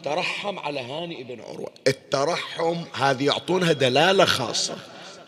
[0.04, 1.70] ترحم على هاني ابن عروة.
[1.86, 4.76] الترحم هذه يعطونها دلالة خاصة.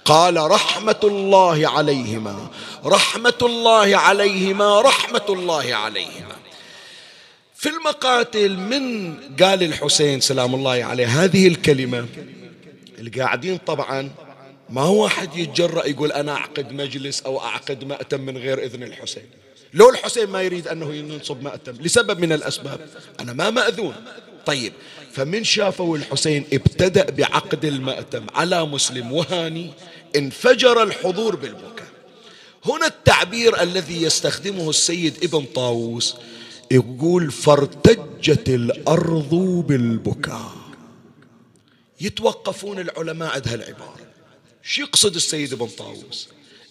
[0.09, 2.51] قال رحمة الله عليهما
[2.85, 6.37] رحمة الله عليهما رحمة الله عليهما.
[7.55, 12.07] في المقاتل من قال الحسين سلام الله عليه هذه الكلمة
[12.99, 14.11] القاعدين طبعا
[14.71, 19.27] ما واحد يتجرأ يقول أنا أعقد مجلس أو أعقد مأتم من غير إذن الحسين.
[19.75, 22.81] لو الحسين ما يريد أنه ينصب مأتم لسبب من الأسباب
[23.21, 23.95] أنا ما مأذون.
[24.47, 24.73] طيب
[25.13, 29.71] فمن شافوا الحسين ابتدأ بعقد المأتم على مسلم وهاني
[30.17, 31.89] انفجر الحضور بالبكاء.
[32.65, 36.17] هنا التعبير الذي يستخدمه السيد ابن طاووس
[36.71, 39.35] يقول فارتجت الأرض
[39.69, 40.53] بالبكاء.
[42.01, 43.97] يتوقفون العلماء عند هالعبارة.
[44.63, 46.29] شو يقصد السيد ابن طاووس؟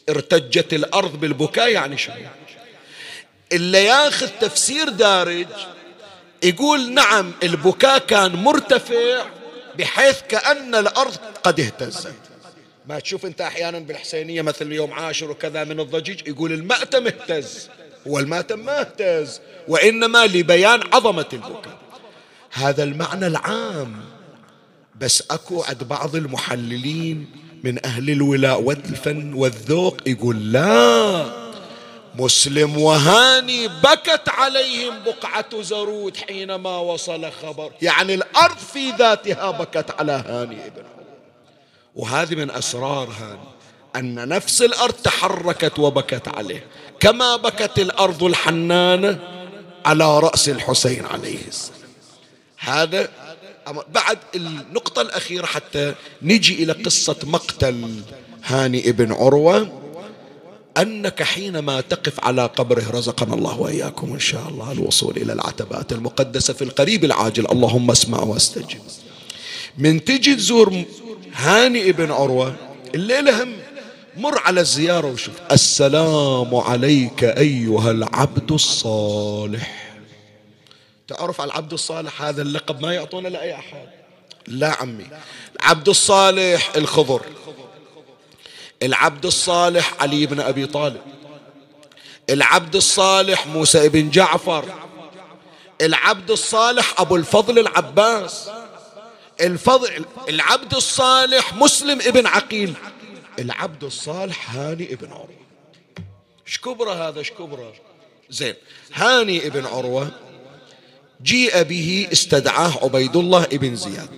[0.09, 2.15] ارتجت الأرض بالبكاء يعني شنو؟
[3.51, 5.47] اللي ياخذ تفسير دارج
[6.43, 9.25] يقول نعم البكاء كان مرتفع
[9.77, 12.13] بحيث كأن الأرض قد اهتزت.
[12.89, 17.69] ما تشوف انت أحيانا بالحسينية مثل يوم عاشر وكذا من الضجيج يقول المأتم اهتز
[18.05, 21.77] والمأتم ما اهتز وإنما لبيان عظمة البكاء.
[22.51, 23.95] هذا المعنى العام
[24.99, 27.29] بس أكو عند بعض المحللين
[27.63, 31.25] من أهل الولاء والفن والذوق يقول لا
[32.15, 37.71] مسلم وهاني بكت عليهم بقعة زرود حينما وصل خبر.
[37.81, 40.96] يعني الأرض في ذاتها بكت على هاني ابن
[41.97, 43.47] وهذه من أسرار هاني
[43.95, 46.65] أن نفس الأرض تحركت وبكت عليه
[46.99, 49.19] كما بكت الأرض الحنانة
[49.85, 51.89] على رأس الحسين عليه السلام.
[52.59, 53.09] هذا
[53.89, 57.89] بعد النقطة الأخيرة حتى نجي إلى قصة مقتل
[58.43, 59.81] هاني ابن عروة.
[60.77, 66.53] أنك حينما تقف على قبره رزقنا الله وإياكم إن شاء الله الوصول إلى العتبات المقدسة
[66.53, 68.81] في القريب العاجل اللهم اسمع واستجب.
[69.77, 70.83] من تجي تزور
[71.33, 72.55] هاني ابن عروة
[72.95, 73.53] الليلة هم
[74.17, 79.93] مر على الزيارة وشوف السلام عليك أيها العبد الصالح.
[81.07, 83.87] تعرف على العبد الصالح هذا اللقب ما يعطونه لأي أحد؟
[84.47, 85.05] لا عمي
[85.59, 87.21] العبد الصالح الخضر.
[88.83, 91.01] العبد الصالح علي بن أبي طالب.
[92.29, 94.65] العبد الصالح موسى بن جعفر.
[95.81, 98.49] العبد الصالح أبو الفضل العباس.
[99.41, 102.73] الفضل العبد الصالح مسلم ابن عقيل.
[103.39, 105.37] العبد الصالح هاني ابن عروة.
[106.47, 107.73] إيش كبره هذا؟ إيش كبره؟
[108.29, 108.53] زين
[108.93, 110.11] هاني ابن عروة
[111.23, 114.09] جيء به استدعاه عبيد الله ابن زياد.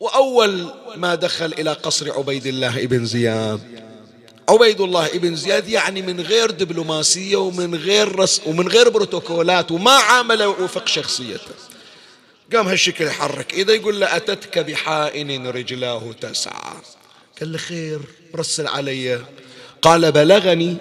[0.00, 3.80] وأول ما دخل إلى قصر عبيد الله ابن زياد
[4.48, 9.90] عبيد الله ابن زياد يعني من غير دبلوماسية ومن غير رس ومن غير بروتوكولات وما
[9.90, 11.69] عامله وفق شخصيته.
[12.52, 16.72] قام هالشكل يحرك إذا يقول له أتتك بحائن رجلاه تسعى.
[17.40, 18.00] قال له خير
[18.36, 19.24] رسل علي.
[19.82, 20.76] قال بلغني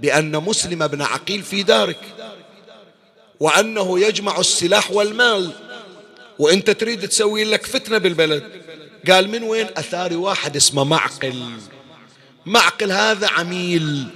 [0.00, 2.00] بأن مسلم بن عقيل في دارك
[3.40, 5.52] وأنه يجمع السلاح والمال
[6.38, 8.62] وانت تريد تسوي لك فتنة بالبلد.
[9.10, 11.42] قال من وين؟ أثاري واحد اسمه معقل.
[12.46, 14.06] معقل هذا عميل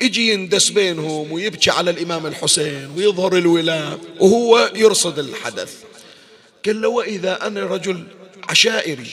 [0.00, 5.87] يجي يندس بينهم ويبكي على الإمام الحسين ويظهر الولاء وهو يرصد الحدث.
[6.68, 8.04] قال له وإذا أنا رجل
[8.48, 9.06] عشائري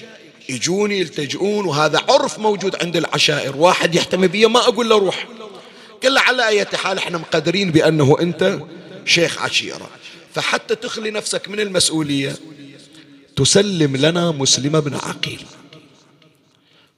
[0.49, 5.28] يجوني يلتجئون وهذا عرف موجود عند العشائر واحد يحتمي بي ما أقول له روح.
[6.03, 8.60] قال له على أي حال إحنا مقدرين بأنه أنت
[9.06, 9.89] شيخ عشيرة
[10.34, 12.36] فحتى تخلي نفسك من المسؤولية
[13.36, 15.45] تسلم لنا مسلم بن عقيل.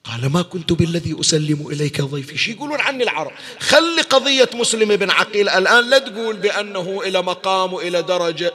[0.04, 2.38] قال ما كنت بالذي أسلم إليك ضيفي.
[2.38, 7.74] شي يقولون عني العرب؟ خلي قضية مسلم بن عقيل الآن لا تقول بأنه إلى مقام
[7.74, 8.54] وإلى درجة.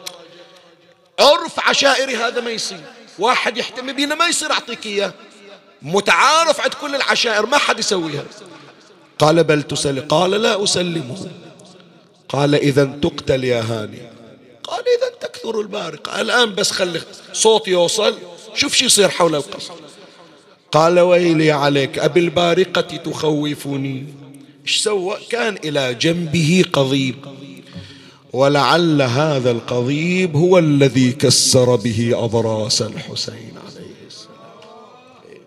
[1.20, 2.80] عرف عشائري هذا ما يصير.
[3.18, 5.14] واحد يحتمي بينا ما يصير أعطيك إياه.
[5.82, 8.24] متعارف عند كل العشائر ما حد يسويها
[9.18, 10.06] قال بل تسلم.
[10.08, 11.30] قال لا أسلمه.
[12.28, 14.02] قال إذا تقتل يا هاني.
[14.64, 16.20] قال إذا تكثر البارقة.
[16.20, 17.00] الآن بس خلي
[17.32, 18.18] صوت يوصل.
[18.54, 19.74] شوف شو يصير حول القصر.
[20.72, 24.14] قال ويلي عليك أبي البارقة تخوفني.
[24.62, 27.16] إيش سوى؟ كان إلى جنبه قضيب.
[28.32, 35.42] ولعل هذا القضيب هو الذي كسر به أضراس الحسين عليه السلام.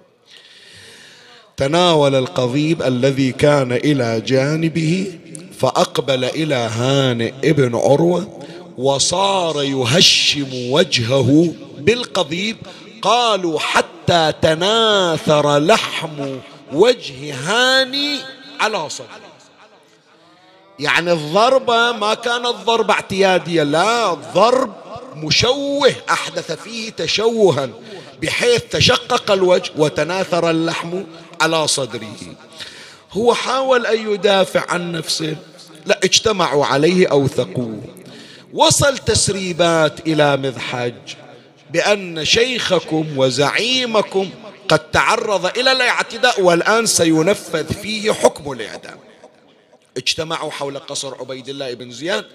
[1.57, 5.19] تناول القضيب الذي كان إلى جانبه
[5.59, 8.39] فأقبل إلى هانئ ابن عروة
[8.77, 12.57] وصار يهشم وجهه بالقضيب.
[13.01, 16.37] قالوا حتى تناثر لحم
[16.73, 18.19] وجه هاني
[18.59, 19.24] على صدره.
[20.79, 24.73] يعني الضربة ما كانت ضربة اعتيادية لا ضرب
[25.15, 27.69] مشوه أحدث فيه تشوها
[28.21, 31.03] بحيث تشقق الوجه وتناثر اللحم
[31.41, 32.15] على صدره.
[33.11, 35.35] هو حاول أن يدافع عن نفسه
[35.85, 37.81] لا اجتمعوا عليه أوثقوه
[38.53, 40.93] وصل تسريبات إلى مذحج
[41.71, 44.29] بأن شيخكم وزعيمكم
[44.67, 48.97] قد تعرض إلى الاعتداء والآن سينفذ فيه حكم الإعدام.
[49.97, 52.25] اجتمعوا حول قصر عبيد الله بن زياد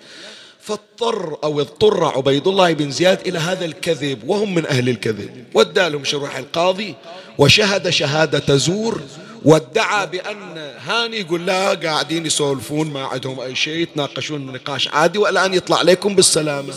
[0.60, 5.44] فاضطر أو اضطر عبيد الله بن زياد إلى هذا الكذب وهم من أهل الكذب.
[5.54, 6.94] ودى لهم شروح القاضي
[7.38, 9.00] وشهد شهادة زور
[9.44, 10.56] وادعى بأن
[10.86, 16.14] هاني يقول لا قاعدين يسولفون ما عندهم أي شيء يتناقشون نقاش عادي والآن يطلع عليكم
[16.14, 16.74] بالسلامة.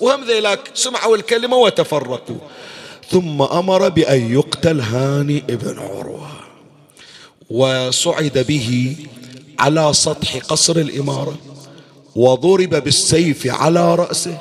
[0.00, 2.38] وهم ذيلاك سمعوا الكلمة وتفرقوا.
[3.10, 6.30] ثم أمر بأن يقتل هاني ابن عروة.
[7.50, 8.96] وصعد به
[9.58, 11.36] على سطح قصر الإمارة
[12.16, 14.38] وضرب بالسيف على رأسه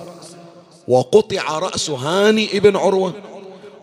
[0.87, 3.13] وقطع رأس هاني ابن عروة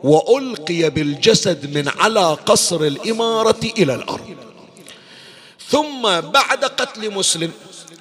[0.03, 4.37] وألقي بالجسد من على قصر الإمارة إلى الأرض.
[5.68, 7.51] ثم بعد قتل مسلم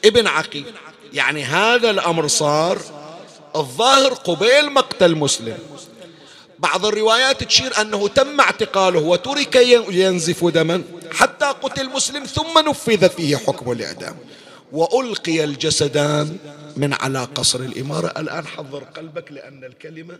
[0.05, 0.65] ابن عقيل
[1.13, 2.81] يعني هذا الأمر صار
[3.55, 5.57] الظاهر قبيل مقتل مسلم.
[6.61, 9.55] بعض الروايات تشير أنه تم اعتقاله وترك
[9.89, 14.15] ينزف دما حتى قتل مسلم ثم نفذ فيه حكم الإعدام.
[14.71, 16.37] وألقي الجسدان
[16.77, 18.07] من على قصر الإمارة.
[18.17, 20.19] الآن حضر قلبك لأن الكلمة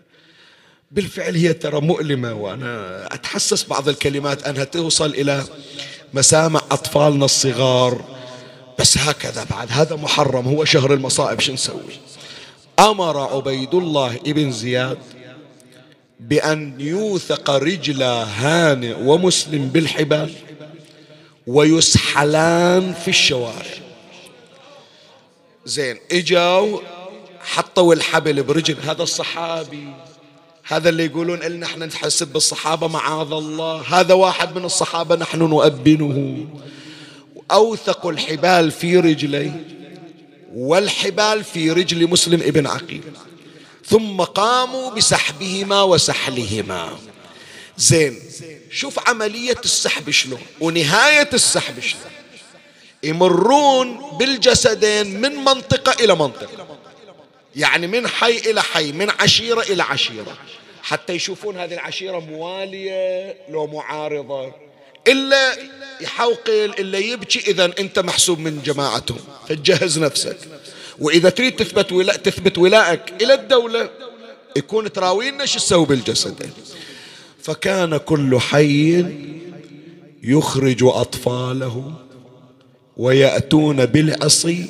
[0.91, 5.43] بالفعل هي ترى مؤلمة وأنا أتحسس بعض الكلمات أنها توصل إلى
[6.13, 8.05] مسامع أطفالنا الصغار.
[8.79, 11.99] بس هكذا بعد هذا محرم هو شهر المصائب شو نسوي؟
[12.79, 14.97] أمر عبيد الله ابن زياد
[16.21, 20.33] بأن يوثق رجل هانئ ومسلم بالحبال
[21.47, 23.81] ويسحلان في الشوارع.
[25.65, 26.79] زين اجوا
[27.39, 28.75] حطوا الحبل برجل.
[28.83, 29.87] هذا الصحابي
[30.63, 33.81] هذا اللي يقولون لنا إحنا نتحسب بالصحابة معاذ الله.
[33.81, 36.45] هذا واحد من الصحابة نحن نؤبنه
[37.51, 39.51] أوثقوا الحبال في رجلي
[40.53, 43.01] والحبال في رجل مسلم ابن عقيل.
[43.91, 46.99] ثم قاموا بسحبهما وسحلهما.
[47.77, 48.19] زين
[48.71, 52.11] شوف عملية السحب شلون ونهاية السحب شلون.
[53.03, 56.67] يمرون بالجسدين من منطقة إلى منطقة.
[57.55, 60.37] يعني من حي إلى حي من عشيرة إلى عشيرة.
[60.83, 64.53] حتى يشوفون هذه العشيرة موالية لو معارضة.
[65.07, 65.57] إلا
[66.01, 69.19] يحوقل إلا يبكي إذا أنت محسوب من جماعتهم.
[69.49, 70.37] فتجهز نفسك.
[71.01, 73.89] وإذا تريد تثبت ولا تثبت ولائك إلى الدولة
[74.57, 76.49] يكون تراوينا شو تسوي بالجسد.
[77.41, 79.05] فكان كل حي
[80.23, 81.93] يخرج أطفاله
[82.97, 84.65] ويأتون بالعصي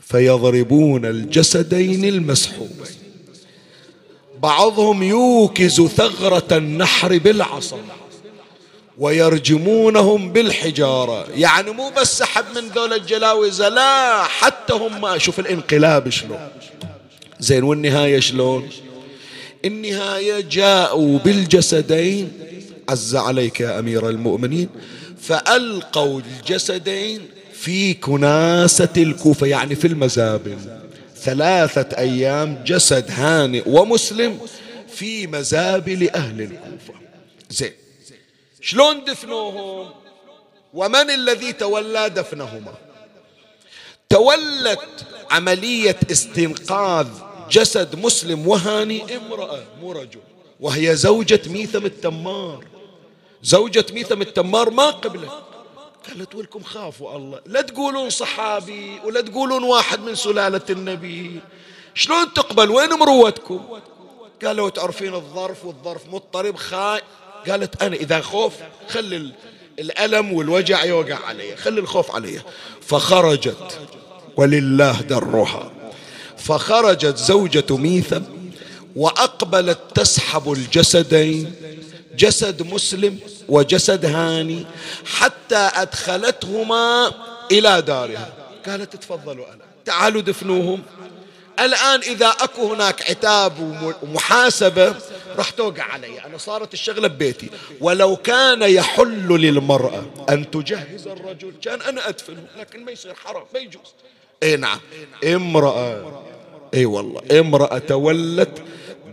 [0.00, 2.96] فيضربون الجسدين المسحوبين
[4.42, 7.78] بعضهم يوكز ثغرة النحر بالعصا.
[8.98, 11.26] ويرجمونهم بالحجارة.
[11.34, 15.18] يعني مو بس سحب من ذول الجلاوزة لا حتى هم.
[15.18, 16.48] شوف الانقلاب شلون.
[17.40, 18.68] زين والنهاية شلون؟
[19.64, 22.32] النهاية جاءوا بالجسدين.
[22.88, 24.68] عز عليك يا أمير المؤمنين.
[25.20, 27.20] فألقوا الجسدين
[27.52, 30.56] في كناسة الكوفة يعني في المزابل
[31.22, 34.38] ثلاثة أيام جسد هانئ ومسلم
[34.94, 36.94] في مزابل أهل الكوفة.
[37.50, 37.72] زين.
[38.66, 39.90] شلون دفنوهم؟
[40.74, 42.74] ومن الذي تولى دفنهما؟
[44.08, 47.08] تولت عملية استنقاذ
[47.50, 50.20] جسد مسلم وهاني امرأة مو رجل.
[50.60, 52.64] وهي زوجة ميثم التمار.
[53.42, 55.30] زوجة ميثم التمار ما قبلت.
[56.08, 57.40] قالت ولكم خافوا الله.
[57.46, 61.40] لا تقولون صحابي ولا تقولون واحد من سلالة النبي.
[61.94, 63.80] شلون تقبل؟ وين مروتكم؟
[64.44, 67.02] قالوا تعرفين الظرف والظرف مضطرب خاي
[67.48, 68.52] قالت أنا إذا خوف
[68.88, 69.32] خلي
[69.78, 72.40] الألم والوجع يوقع علي خلي الخوف علي.
[72.82, 73.80] فخرجت
[74.36, 75.72] ولله درها
[76.38, 78.22] فخرجت زوجة ميثم
[78.96, 81.54] وأقبلت تسحب الجسدين
[82.16, 83.18] جسد مسلم
[83.48, 84.66] وجسد هاني
[85.04, 87.12] حتى أدخلتهما
[87.52, 88.32] إلى دارها.
[88.66, 90.82] قالت تفضلوا أنا تعالوا دفنوهم.
[91.60, 93.52] الآن إذا أكو هناك عتاب
[94.02, 94.94] ومحاسبة
[95.36, 96.24] راح توقع علي.
[96.24, 97.50] أنا صارت الشغلة ببيتي.
[97.80, 103.60] ولو كان يحل للمرأة أن تجهز الرجل كان أنا أدفنه لكن ما يصير حرام ما
[103.60, 103.94] يجوز.
[104.42, 104.80] اي نعم.
[105.24, 106.22] امرأة
[106.74, 108.62] إي والله امرأة تولت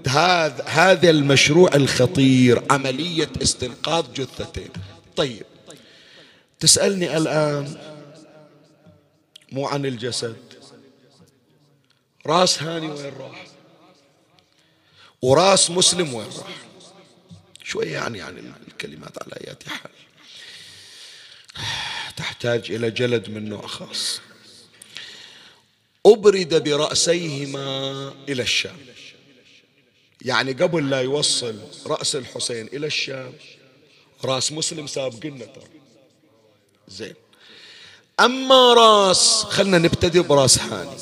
[0.07, 4.69] هذا هذا المشروع الخطير عملية استنقاذ جثتين.
[5.15, 5.45] طيب
[6.59, 7.77] تسألني الآن
[9.51, 10.35] مو عن الجسد.
[12.26, 13.45] راس هاني وين راح؟
[15.21, 16.57] وراس مسلم وين راح؟
[17.63, 19.91] شوية يعني يعني الكلمات على أي حال.
[22.17, 24.21] تحتاج إلى جلد من نوع خاص.
[26.05, 28.78] أبرد برأسيهما إلى الشام.
[30.21, 33.34] يعني قبل لا يوصل رأس الحسين إلى الشام
[34.24, 35.67] راس مسلم سابقنا ترى.
[36.88, 37.15] زين.
[38.19, 40.97] أما راس خلنا نبتدي برأس هاني.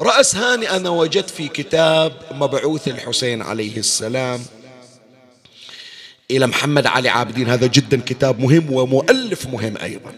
[0.00, 4.44] رأس هاني أنا وجدت في كتاب مبعوث الحسين عليه السلام
[6.30, 7.48] إلى محمد علي عابدين.
[7.48, 10.12] هذا جدا كتاب مهم ومؤلف مهم أيضا.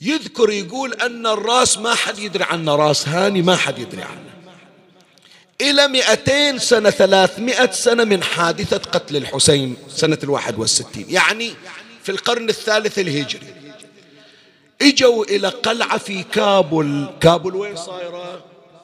[0.00, 4.30] يذكر يقول أن الرأس ما حد يدري عنه رأس هاني ما حد يدري عنه.
[5.60, 11.54] إلى مئتين سنة ثلاثمائة سنة من حادثة قتل الحسين سنة الواحد والستين يعني
[12.02, 13.59] في القرن الثالث الهجري.
[14.82, 17.06] اجوا إلى قلعة في كابل.
[17.20, 18.40] كابل وين صايرة؟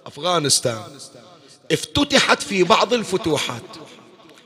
[0.07, 0.83] افغانستان.
[1.73, 3.63] افتتحت في بعض الفتوحات.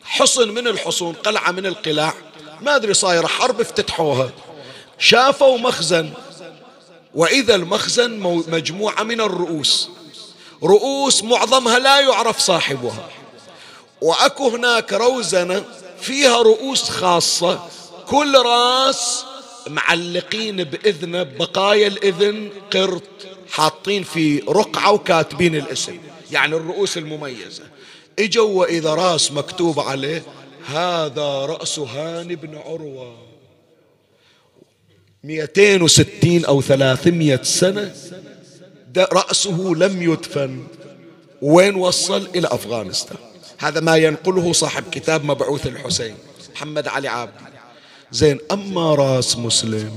[0.04, 2.14] حصن من الحصون قلعة من القلاع.
[2.60, 4.30] ما أدري صايرة حرب افتتحوها.
[4.98, 6.10] شافوا مخزن.
[7.14, 9.88] وإذا المخزن مجموعة من الرؤوس.
[10.62, 13.08] رؤوس معظمها لا يعرف صاحبها.
[14.00, 15.64] وأكو هناك روزنة
[16.00, 17.68] فيها رؤوس خاصة.
[18.08, 19.24] كل راس
[19.70, 23.02] معلقين بإذنه بقايا الإذن قرط
[23.50, 25.98] حاطين في رقعة وكاتبين الاسم.
[26.32, 27.62] يعني الرؤوس المميزة.
[28.18, 30.22] إجوا وإذا راس مكتوب عليه
[30.66, 33.16] هذا رأس هاني بن عروة.
[35.24, 37.94] 260 أو 300 سنة
[38.96, 40.64] رأسه لم يدفن.
[41.42, 43.16] وين وصل؟ إلى أفغانستان.
[43.58, 46.14] هذا ما ينقله صاحب كتاب مبعوث الحسين
[46.54, 47.34] محمد علي عابدي.
[48.12, 49.96] زين أما راس مسلم.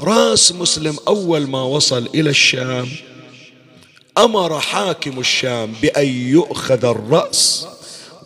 [0.00, 2.88] راس مسلم أول ما وصل إلى الشام
[4.18, 7.66] أمر حاكم الشام بأن يؤخذ الرأس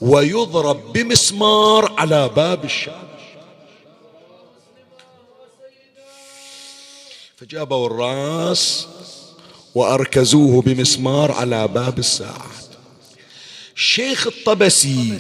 [0.01, 3.11] ويضرب بمسمار على باب الشام.
[7.37, 8.87] فجابوا الرأس
[9.75, 12.71] وأركزوه بمسمار على باب الساعات
[13.77, 15.19] الشيخ الطبسي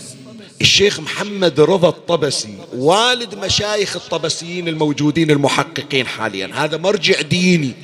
[0.61, 6.51] الشيخ محمد رضا الطبسي والد مشايخ الطبسيين الموجودين المحققين حاليا.
[6.55, 7.75] هذا مرجع ديني.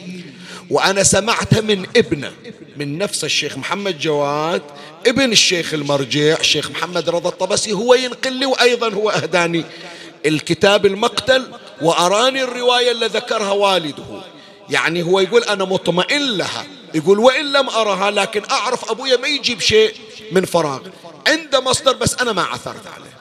[0.70, 2.32] وأنا سمعتها من ابنه
[2.76, 4.62] من نفس الشيخ محمد جواد
[5.06, 9.64] ابن الشيخ المرجع الشيخ محمد رضا الطبسي هو ينقل لي وأيضا هو أهداني
[10.26, 11.46] الكتاب المقتل
[11.82, 14.04] وأراني الرواية اللي ذكرها والده.
[14.70, 19.60] يعني هو يقول أنا مطمئن لها يقول وإن لم أرها لكن أعرف أبويا ما يجيب
[19.60, 19.94] شيء
[20.32, 20.80] من فراغ.
[21.26, 23.16] عنده مصدر بس أنا ما عثرت عليه.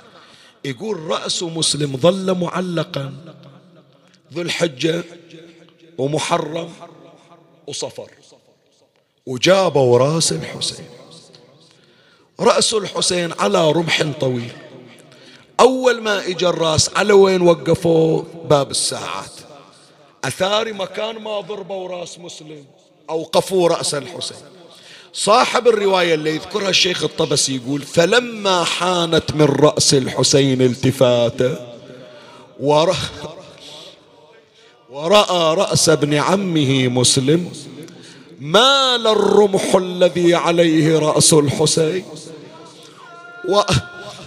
[0.66, 3.14] يقول رأس مسلم ظل معلقا.
[4.34, 5.04] ذو الحجة
[5.98, 6.74] ومحرم
[7.68, 8.12] وصفر.
[9.26, 10.86] وجابوا راس الحسين.
[12.40, 14.52] رأس الحسين على رمح طويل.
[15.60, 19.32] أول ما إجا الرأس على وين وقفوا باب الساعات.
[20.24, 22.66] أثار مكان ما ضربوا راس مسلم.
[23.10, 24.55] أوقفوا رأس الحسين.
[25.18, 31.56] صاحب الرواية اللي يذكرها الشيخ الطبسي يقول فلما حانت من رأس الحسين التفاته
[32.60, 32.96] ورأى,
[34.90, 37.52] ورأى رأس ابن عمه مسلم
[38.40, 42.06] مال الرمح الذي عليه رأس الحسين
[43.50, 43.62] و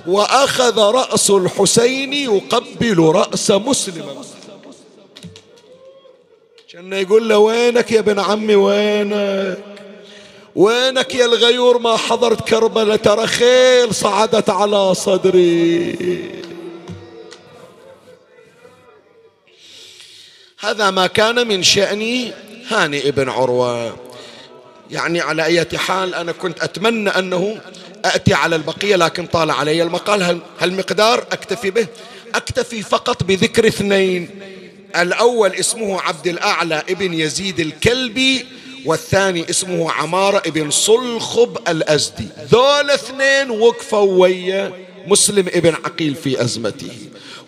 [0.06, 4.04] وأخذ رأس الحسين يقبل رأس مسلم.
[6.72, 9.77] كان يقول له وينك يا ابن عمي وينك؟
[10.58, 16.30] وينك يا الغيور ما حضرت كربلاء ترى خيل صعدت على صدري.
[20.60, 22.32] هذا ما كان من شأن
[22.68, 23.96] هاني ابن عروة.
[24.90, 27.60] يعني على أي حال أنا كنت أتمنى أنه
[28.04, 30.40] أتي على البقية لكن طال علي المقال.
[30.58, 31.86] هالمقدار أكتفي به؟
[32.34, 34.30] أكتفي فقط بذكر اثنين.
[34.96, 42.28] الأول اسمه عبد الأعلى ابن يزيد الكلبي والثاني اسمه عمارة ابن صلخب الأزدي.
[42.52, 44.72] ذول اثنين وقفوا ويا
[45.06, 46.96] مسلم ابن عقيل في أزمته.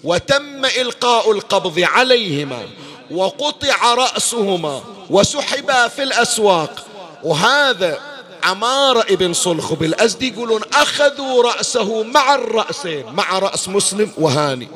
[0.04, 2.62] وتم إلقاء القبض عليهما
[3.10, 6.86] وقطع رأسهما وسحبا في الأسواق.
[7.24, 8.00] وهذا
[8.42, 14.68] عمارة ابن صلخب الأزدي يقولون أخذوا رأسه مع الرأسين مع رأس مسلم وهاني.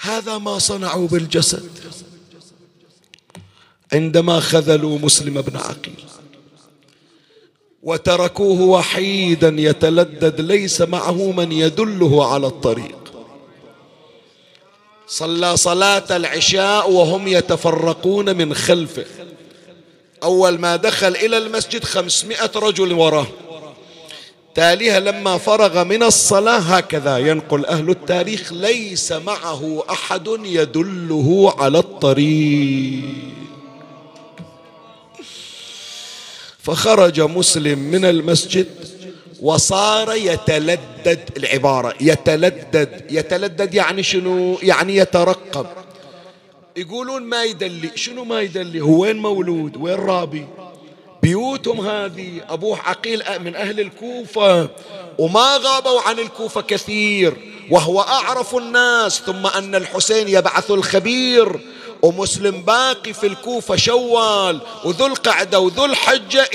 [0.00, 1.70] هذا ما صنعوا بالجسد.
[3.92, 6.04] عندما خذلوا مسلم بن عقيل
[7.82, 13.12] وتركوه وحيدا يتلدد ليس معه من يدله على الطريق.
[15.06, 19.04] صلى صلاة العشاء وهم يتفرقون من خلفه.
[20.22, 23.26] أول ما دخل إلى المسجد خمسمائة رجل وراه.
[24.54, 33.04] تاليها لما فرغ من الصلاة هكذا ينقل أهل التاريخ ليس معه أحد يدله على الطريق.
[36.70, 38.66] فخرج مسلم من المسجد
[39.40, 41.94] وصار يتلدد العبارة.
[42.00, 45.66] يتلدد يتلدد يعني شنو؟ يعني يترقب.
[46.76, 47.90] يقولون ما يدلي.
[47.94, 50.46] شنو ما يدلي؟ هو وين مولود؟ وين رابي؟
[51.22, 52.40] بيوتهم هذه.
[52.48, 54.68] أبوه عقيل من أهل الكوفة.
[55.18, 57.36] وما غابوا عن الكوفة كثير.
[57.70, 59.20] وهو أعرف الناس.
[59.20, 61.60] ثم أن الحسين يبعث الخبير.
[62.02, 66.48] ومسلم باقي في الكوفة شوال وذو القعدة وذو الحجة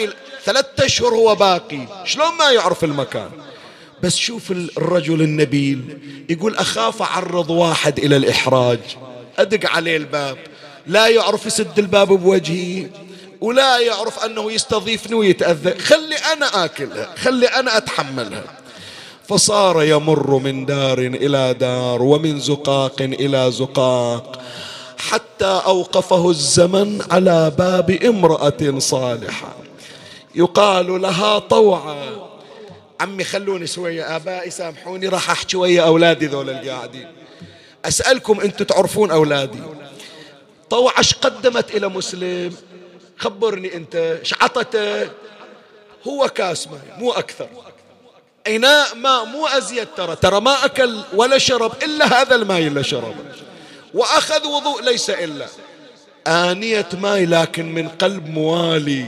[0.45, 1.87] ثلاثة أشهر هو باقي.
[2.05, 3.29] شلون ما يعرف المكان؟
[4.03, 5.97] بس شوف الرجل النبيل
[6.29, 8.79] يقول أخاف أعرض واحد إلى الإحراج.
[9.37, 10.37] أدق عليه الباب.
[10.87, 12.87] لا يعرف يسد الباب بوجهي
[13.41, 15.79] ولا يعرف أنه يستضيفني ويتأذى.
[15.79, 17.15] خلي أنا آكلها.
[17.17, 18.43] خلي أنا أتحملها.
[19.29, 24.41] فصار يمر من دار إلى دار ومن زقاق إلى زقاق.
[24.97, 29.55] حتى أوقفه الزمن على باب امرأة صالحة.
[30.35, 32.05] يقال لها طوعة
[32.99, 37.07] عمي خلوني شوية آبائي سامحوني راح أحكي ويا أولادي ذول القاعدين.
[37.85, 39.59] أسألكم أنتم تعرفون أولادي.
[40.69, 42.55] طوعش قدمت إلى مسلم؟
[43.17, 45.09] خبرني أنت إيش عطته
[46.07, 47.47] هو كاس ماء مو أكثر.
[48.47, 50.15] إناء ماء مو أزيد ترى.
[50.15, 53.15] ترى ما أكل ولا شرب إلا هذا الماء اللي شرب
[53.95, 55.47] وأخذ وضوء ليس إلا.
[56.27, 59.05] آنية ماء لكن من قلب موالي.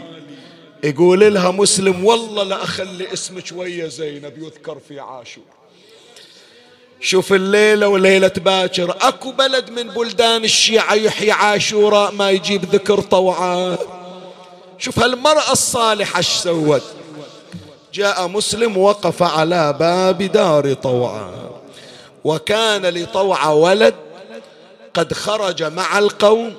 [0.83, 5.43] يقول لها مسلم والله لا أخلي اسمك ويا زينب يذكر في عاشور.
[6.99, 8.95] شوف الليلة وليلة باكر.
[9.01, 13.77] أكو بلد من بلدان الشيعة يحيي عاشوراء ما يجيب ذكر طوعان.
[14.77, 16.83] شوف هالمرأة الصالحة إيش سوت؟
[17.93, 21.49] جاء مسلم وقف على باب دار طوعان.
[22.23, 23.95] وكان لطوع ولد
[24.97, 26.53] قد خرج مع القوم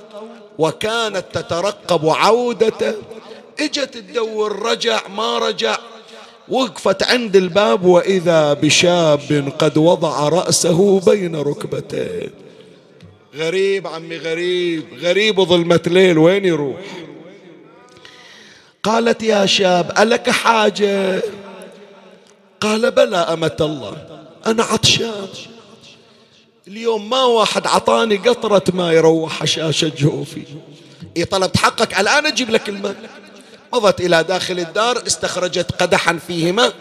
[0.58, 2.94] وكانت تترقب عودته.
[3.60, 5.78] إجت تدور رجع ما رجع.
[6.48, 12.30] وقفت عند الباب وإذا بشاب قد وضع رأسه بين ركبتيه
[13.36, 16.18] غريب عمي غريب غريب ظلمة ليل.
[16.18, 16.80] وين يروح؟
[18.82, 21.22] قالت يا شاب ألك حاجة؟
[22.60, 23.96] قال بلى أمة الله
[24.46, 25.28] أنا عطشان.
[26.68, 30.42] اليوم ما واحد عطاني قطرة ما يروح حشاشة جوفي
[31.16, 32.96] إيه طلبت حقك؟ الآن أجيب لك الماء.
[33.72, 36.72] مضت إلى داخل الدار استخرجت قدحا فيه ماء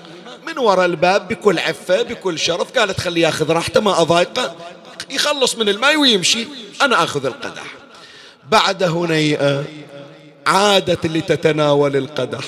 [0.48, 2.80] من وراء الباب بكل عفة بكل شرف.
[2.80, 4.56] قالت خليه ياخذ راحته ما أضايقه.
[5.10, 6.48] يخلص من الماء ويمشي.
[6.82, 7.64] أنا أخذ القدح.
[8.52, 9.64] بعد هنيئة
[10.48, 12.46] عادت لتتناول القدح.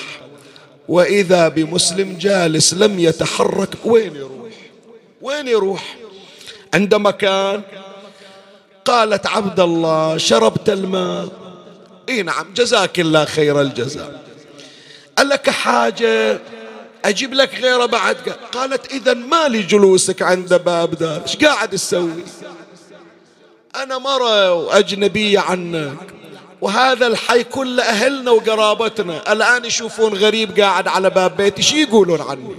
[0.88, 4.52] وإذا بمسلم جالس لم يتحرك وين يروح؟
[5.22, 5.99] وين يروح؟
[6.74, 7.62] عند مكان.
[8.84, 11.28] قالت عبد الله شربت الماء.
[12.08, 14.22] إي نعم جزاك الله خير الجزاء.
[15.18, 16.40] قال لك حاجة؟
[17.04, 18.16] أجيب لك غيره بعد.
[18.52, 21.22] قالت إذا ما لي جلوسك عند باب دار.
[21.22, 22.24] إيش قاعد تسوي؟
[23.76, 25.96] أنا مرة وأجنبية عنك.
[26.60, 31.62] وهذا الحي كل أهلنا وقرابتنا الآن يشوفون غريب قاعد على باب بيتي.
[31.62, 32.56] شي يقولون عني؟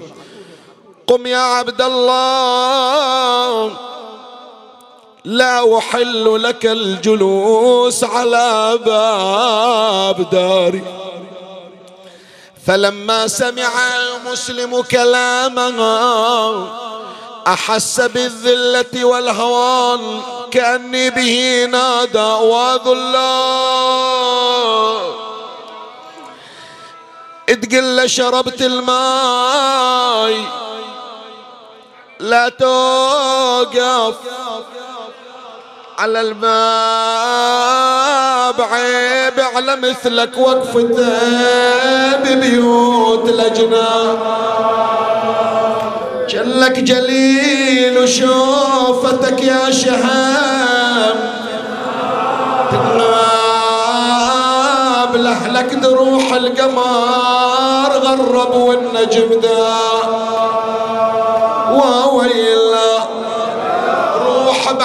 [1.07, 3.90] قم يا عبد الله
[5.25, 10.83] لا أحل لك الجلوس على باب داري.
[12.67, 13.69] فلما سمع
[14.25, 16.53] مسلم كلامها
[17.47, 23.41] أحس بالذلة والهوان كأني به نادى وذلا
[27.47, 30.45] تقل شربت الماي
[32.19, 34.15] لا توقف.
[36.01, 36.51] على الباب
[38.61, 41.17] عيب على مثلك وقفته
[42.23, 44.17] ببيوت لجنة.
[46.29, 51.17] جلك جليل وشوفتك يا شهام
[52.71, 53.21] تناب
[55.15, 59.67] لحلك دروح القمر غرب والنجم دا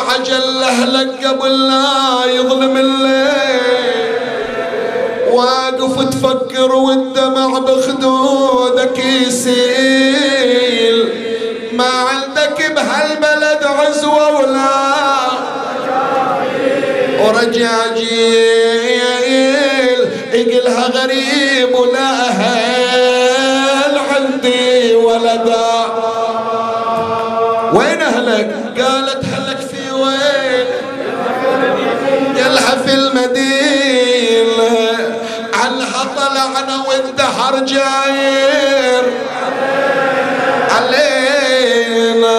[0.06, 4.16] بعجل أهلك قبل لا يظلم الليل.
[5.30, 11.08] واقف تفكر والدمع بخدودك يسيل.
[11.72, 14.86] ما عندك بهالبلد عزوة ولا
[17.20, 18.80] ورجاجيل
[20.32, 25.86] يقلها غريب ولا أهل عندي ولدا.
[27.72, 29.24] وين أهلك؟ قالت
[32.42, 34.76] قالها في المدينة.
[35.54, 39.04] عنها طلعنا واندهر جاير
[40.70, 42.36] علينا.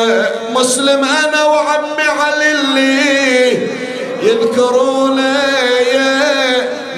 [0.55, 3.69] مسلم أنا وعمي علي اللي
[4.23, 5.37] يذكرونه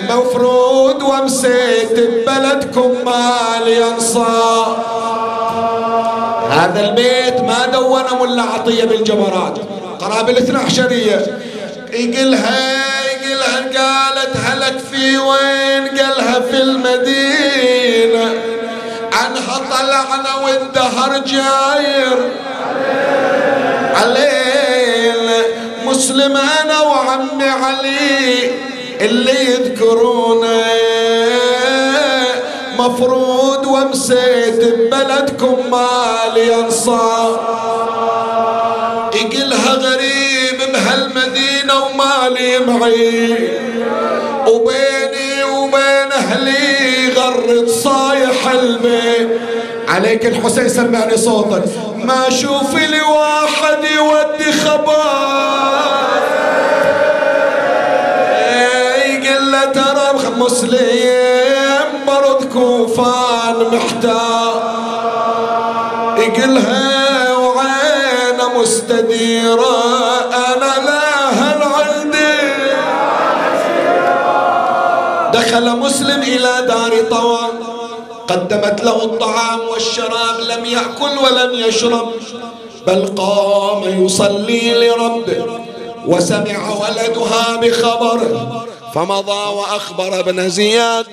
[0.10, 4.86] مفروض ومسيت ببلدكم مالي أنصار.
[6.52, 9.58] هذا البيت ما دونه ملا عطية بالجمرات.
[10.02, 11.26] قرابة الاثنى عشرية.
[11.94, 12.79] يقلها
[14.30, 18.34] قالت هلك في وين قالها في المدينة.
[19.14, 22.32] عنها طلعنا والدهر جاير.
[23.96, 25.44] علينا
[25.86, 28.52] مسلم أنا وعمي علي
[29.02, 30.64] اللي يذكرونه
[32.80, 37.60] مفروض ومسيت ببلدكم مالي أنصار.
[39.16, 40.19] يقلها غريب
[42.58, 43.50] ومالي معي
[44.48, 49.30] وبيني وبين أهلي غرد صايح البيت
[49.88, 51.64] عليك الحسين سمعني صوتك.
[51.96, 55.30] ما أشوف لي واحد يودي خبر.
[59.06, 64.64] يقول ترى مسلم برد كوفان محتار.
[66.18, 69.99] يقلها وعينه مستديرة.
[75.60, 77.52] دخل مسلم إلى دار طوال
[78.28, 82.12] قدمت له الطعام والشراب لم يأكل ولم يشرب
[82.88, 85.60] بل قام يصلي لربه
[86.06, 91.06] وسمع ولدها بخبره فمضى وأخبر ابن زياد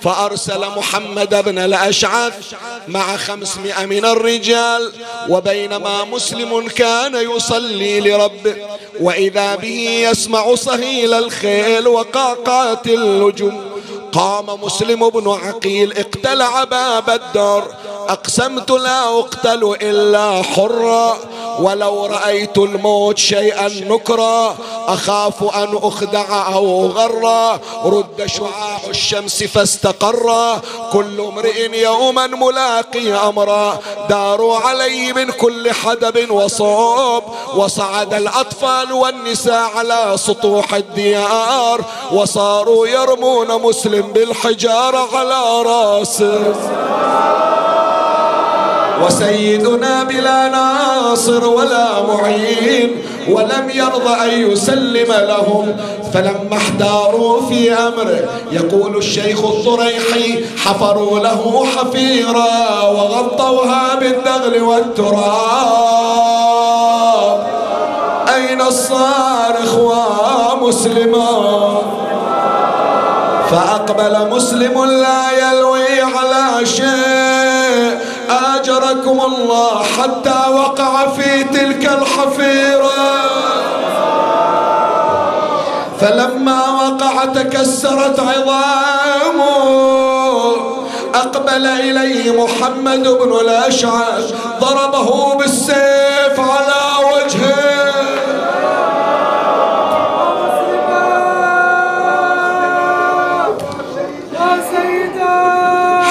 [0.00, 2.34] فأرسل محمد بن الأشعث
[2.88, 4.92] مع خمسمائة من الرجال.
[5.28, 8.56] وبينما مسلم كان يصلي لربه
[9.00, 13.71] وإذا به يسمع صهيل الخيل وقعقات اللجم
[14.12, 17.74] قام مسلم بن عقيل اقتلع باب الدار.
[18.08, 21.16] أقسمت لا أقتل إلا حرا
[21.58, 27.60] ولو رأيت الموت شيئا نكرا أخاف أن أخدع أو غرا.
[27.84, 30.60] رد شعاع الشمس فاستقرا.
[30.92, 33.78] كل امرئ يوما ملاقي أمرا.
[34.08, 37.22] داروا علي من كل حدب وصوب
[37.56, 41.84] وصعد الأطفال والنساء على سطوح الديار.
[42.12, 46.54] وصاروا يرمون مسلم بالحجارة على رأسه.
[49.00, 55.76] وسيدنا بلا ناصر ولا معين ولم يرضى أن يسلم لهم.
[56.12, 66.02] فلما احتاروا في أمره يقول الشيخ الضريحي حفروا له حفيرا وغطوها بالدغل والتراب.
[68.34, 69.74] أين الصارخ
[70.60, 71.30] ومسلما
[73.50, 77.31] فأقبل مسلم لا يلوي على شيء.
[78.32, 82.92] آجركم الله حتى وقع في تلك الحفيرة.
[86.00, 89.52] فلما وقع تكسرت عظامه
[91.14, 96.82] أقبل إليه محمد بن الأشعث ضربه بالسيف على
[97.14, 97.92] وجهه.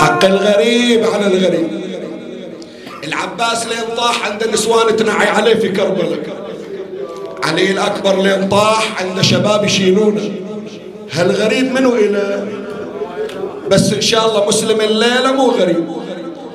[0.01, 1.80] حق الغريب على الغريب.
[3.11, 6.19] العباس لين طاح عند النسوان تنعي عليه في كربلاء.
[7.43, 10.31] علي الأكبر لين طاح عند شباب يشيلونه.
[11.11, 12.47] هالغريب منو إلى
[13.71, 15.87] بس إن شاء الله مسلم الليلة مو غريب.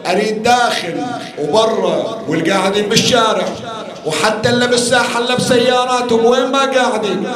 [0.06, 0.94] أريد داخل
[1.38, 3.48] وبرا والقاعدين بالشارع.
[4.06, 7.28] وحتى اللي بالساحة اللي بسياراتهم وين ما قاعدين.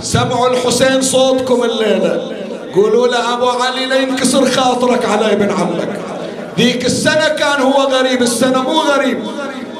[0.00, 2.32] سمعوا الحسين صوتكم الليلة.
[2.74, 6.03] قولوا له أبو علي لا ينكسر خاطرك على ابن عمك.
[6.58, 9.26] ذيك السنة كان هو غريب السنة مو غريب.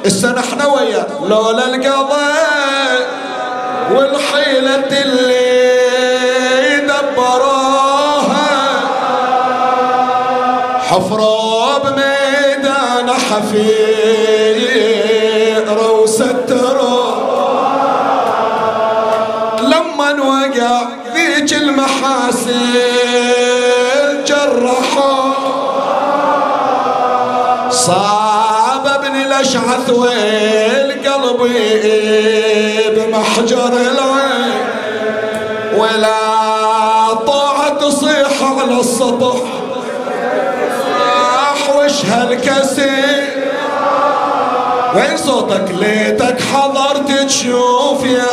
[0.05, 3.07] السنة إحنا وياه لولا القضاء
[3.91, 8.47] والحيلة اللي دبروها.
[10.89, 14.25] حفروا بميدان حفير
[16.05, 17.15] وستروا
[19.61, 20.81] لما وقع
[21.13, 22.94] ذيك المحاسن
[29.65, 31.41] الاشعث والقلب
[32.95, 34.53] بمحجر العين.
[35.77, 39.39] ولا طاعة تصيح على السطح.
[41.75, 43.27] وش هالكسي
[44.95, 48.25] وين صوتك ليتك حضرت تشوف يا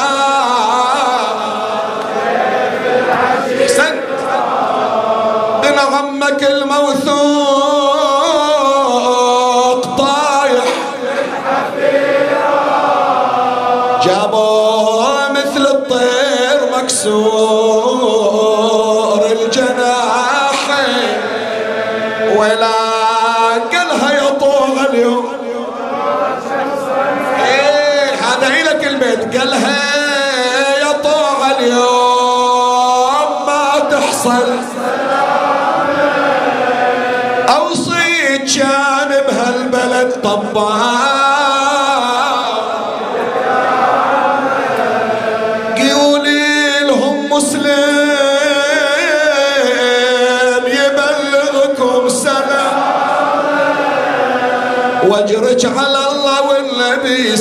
[3.63, 4.03] أحسنت.
[5.63, 7.22] بن عمك الموثوق
[17.03, 17.42] pessoa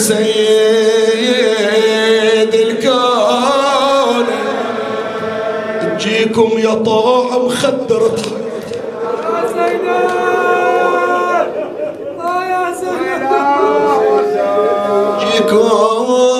[0.01, 1.33] سيد
[2.53, 4.25] الكون.
[5.81, 8.15] تجيكم يا طاعة مخدرة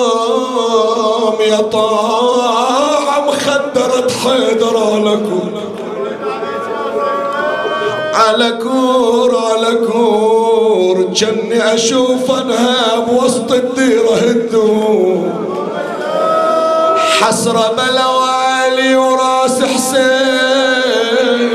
[0.02, 5.50] جيكم يا طاعة مخدرة حيدر لكم.
[8.14, 11.02] على كور على كور.
[11.12, 12.81] جني أشوف انها
[17.32, 21.50] حسرة بلوالي وراس حسين.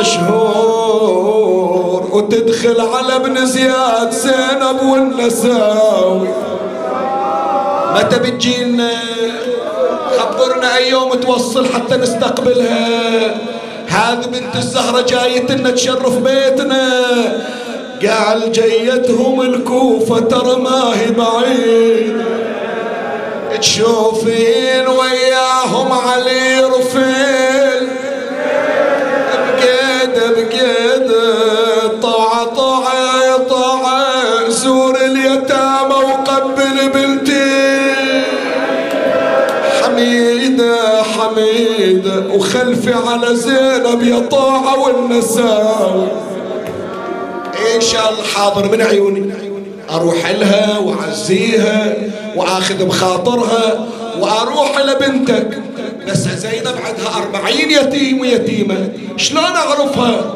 [0.00, 1.60] مشهور
[2.12, 6.28] وتدخل على ابن زياد زينب والنساوي.
[7.94, 8.90] متى بتجينا؟
[10.18, 13.34] خبرنا أي يوم توصل حتى نستقبلها.
[13.86, 17.02] هذه بنت الزهرة جايتنا تشرف بيتنا.
[18.02, 22.37] قال جيتهم الكوفة ترى ما هي بعيد.
[23.60, 27.88] تشوفين وياهم علي رفيل.
[29.32, 31.12] بقيد بقيد.
[32.02, 37.94] طوعة طوعة طوعة زور اليتامى وقبل بنتي.
[39.82, 46.08] حميدة حميدة وخلفي على زينب يا طاعة والنساوي
[47.74, 49.32] إن شاء الله حاضر من عيوني.
[49.90, 51.94] أروح لها وأعزيها.
[52.36, 53.88] وآخذ بخاطرها
[54.20, 55.58] وأروح لبنتك
[56.08, 58.88] بس زينب عندها أربعين يتيم ويتيمة.
[59.16, 60.34] شلون أعرفها؟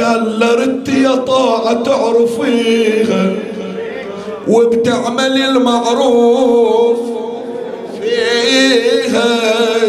[0.00, 3.32] قال لرت يا طاعة تعرفيها.
[4.48, 6.98] وبتعمل المعروف
[8.02, 9.40] فيها.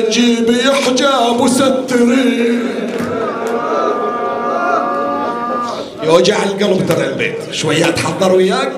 [0.09, 2.59] جيبي حجاب وستري.
[6.03, 7.37] يوجع القلب ترى البيت.
[7.51, 8.71] شوية تحضر وياك.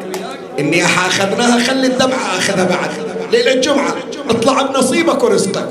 [0.62, 2.90] إني اخذناها خلي الدمعة أخذها بعد.
[3.32, 3.96] ليلة الجمعة
[4.30, 5.70] اطلع بنصيبك ورزقك.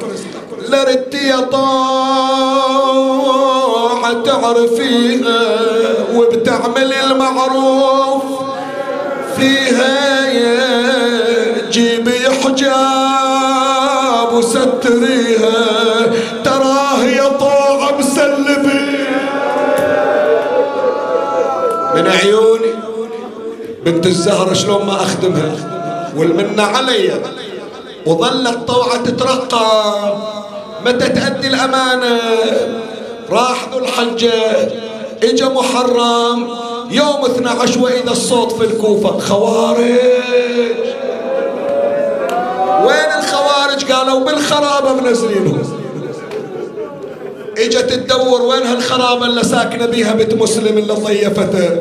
[0.68, 1.61] لردت يا طاعة
[4.24, 5.41] تعرفيها
[6.14, 8.22] وبتعمل المعروف
[9.36, 10.60] فيها يا
[24.11, 25.53] الزهرة شلون ما أخدمها؟
[26.17, 27.13] والمنة علي.
[28.07, 30.19] وظلت طوعة تترقب
[30.87, 32.21] متى تأدي الأمانة؟
[33.31, 34.33] راح ذو الحجة
[35.23, 36.49] إجا محرم.
[36.91, 39.19] يوم 12 وإذا الصوت في الكوفة.
[39.19, 39.81] خوارج.
[42.85, 45.63] وين الخوارج؟ قالوا بالخرابة منزلينهم.
[47.59, 51.81] إجت تدور وين هالخرابة اللي ساكنة بيها بنت مسلم اللي ضيفته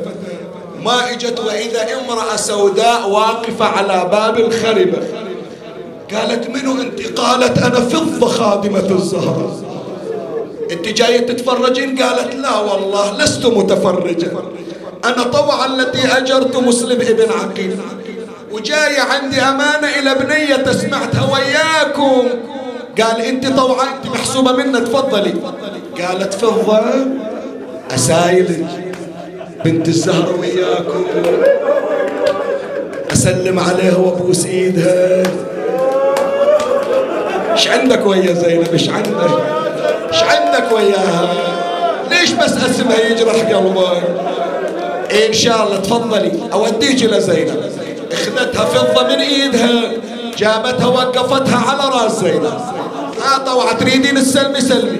[0.86, 4.98] ما اجت وإذا امرأة سوداء واقفة على باب الخربة
[6.14, 9.64] قالت منو أنت؟ قالت أنا فضة خادمة الزهرة.
[10.72, 14.32] أنت جاية تتفرجين؟ قالت لا والله لست متفرجة.
[15.06, 17.78] أنا طوعا التي أجرت مسلم ابن عقيل.
[18.52, 22.28] وجاية عندي أمانة إلى بنية سمعتها وياكم.
[23.02, 25.34] قال أنت طوعا أنت محسوبة منا تفضلي.
[26.02, 26.82] قالت فضة
[27.92, 28.89] أسايلك.
[29.66, 31.06] بنت الزهر وياكم.
[33.12, 35.24] أسلم عليها وابوس ايدها
[37.52, 39.32] إيش عندك ويا زينب؟ إيش عندك؟
[40.12, 41.30] إيش عندك وياها؟
[42.10, 44.04] ليش بس أسمها يجرح قلبك
[45.28, 46.32] إن شاء الله تفضلي.
[46.54, 47.64] أوديك إلى زينب.
[48.12, 49.92] اخذتها فضة من إيدها.
[50.38, 52.62] جابتها وقفتها على راس زينب.
[53.24, 54.98] ها طوعة تريدين السلمي سلمي.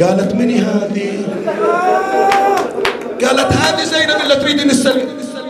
[0.00, 1.24] قالت مني هذه؟
[3.24, 5.02] قالت هذه زينب اللي تريدين السلمي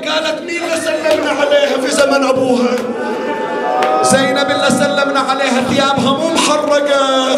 [0.09, 2.71] قالت مين اللي سلمنا عليها في زمن أبوها؟
[4.03, 7.37] زينب اللي سلمنا عليها ثيابها مو محرقة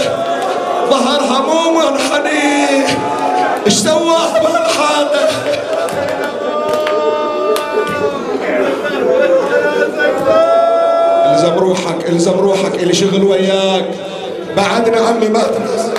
[0.90, 2.86] ظهرها مو منحني.
[3.66, 5.28] إيش سواها بهالحالة
[11.34, 13.84] إلزم روحك إلزم روحك اللي شغل وياك.
[14.56, 15.89] بعدنا عمي ما تنسى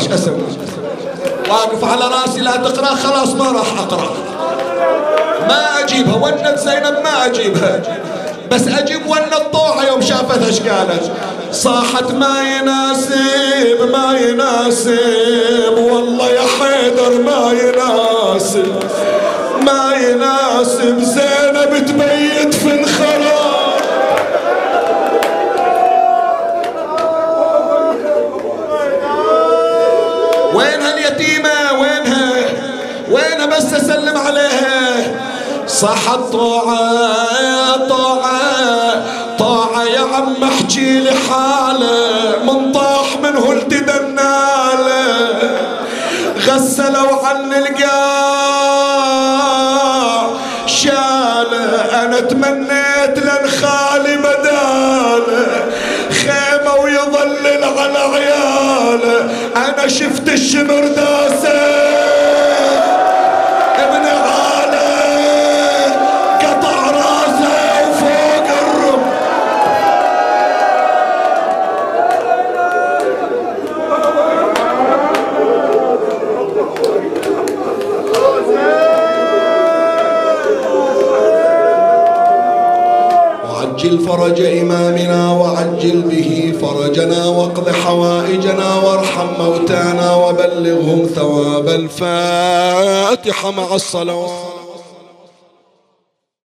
[0.00, 0.42] إيش أسوي
[1.50, 4.10] واقف على راسي لا تقرأ خلاص ما راح أقرأ.
[5.48, 7.80] ما أجيبها ونت زينب ما أجيبها.
[8.50, 11.10] بس أجيب ونت طوعه يوم شافتها إيش قالت.
[11.52, 18.72] صاحت ما يناسب ما يناسب والله يا حيدر ما يناسب.
[19.66, 22.19] ما يناسب زينب تبيت
[35.80, 39.02] صح الطاعة طاعة
[39.38, 42.44] طاعة عم احكي لي حالة.
[42.44, 45.08] من طاح منه التدناله
[46.48, 48.00] غسلوا عن القاع.
[50.66, 55.46] شالة أنا تمنيت لن خالي بدالة.
[56.10, 59.30] خيمة ويظلل على عياله.
[59.56, 61.59] أنا شفت الشمر داسه
[84.06, 86.30] فرج إمامنا وعجل به
[86.62, 94.49] فرجنا واقض حوائجنا وارحم موتانا وبلغهم ثواب الفاتحة مع الصلوات.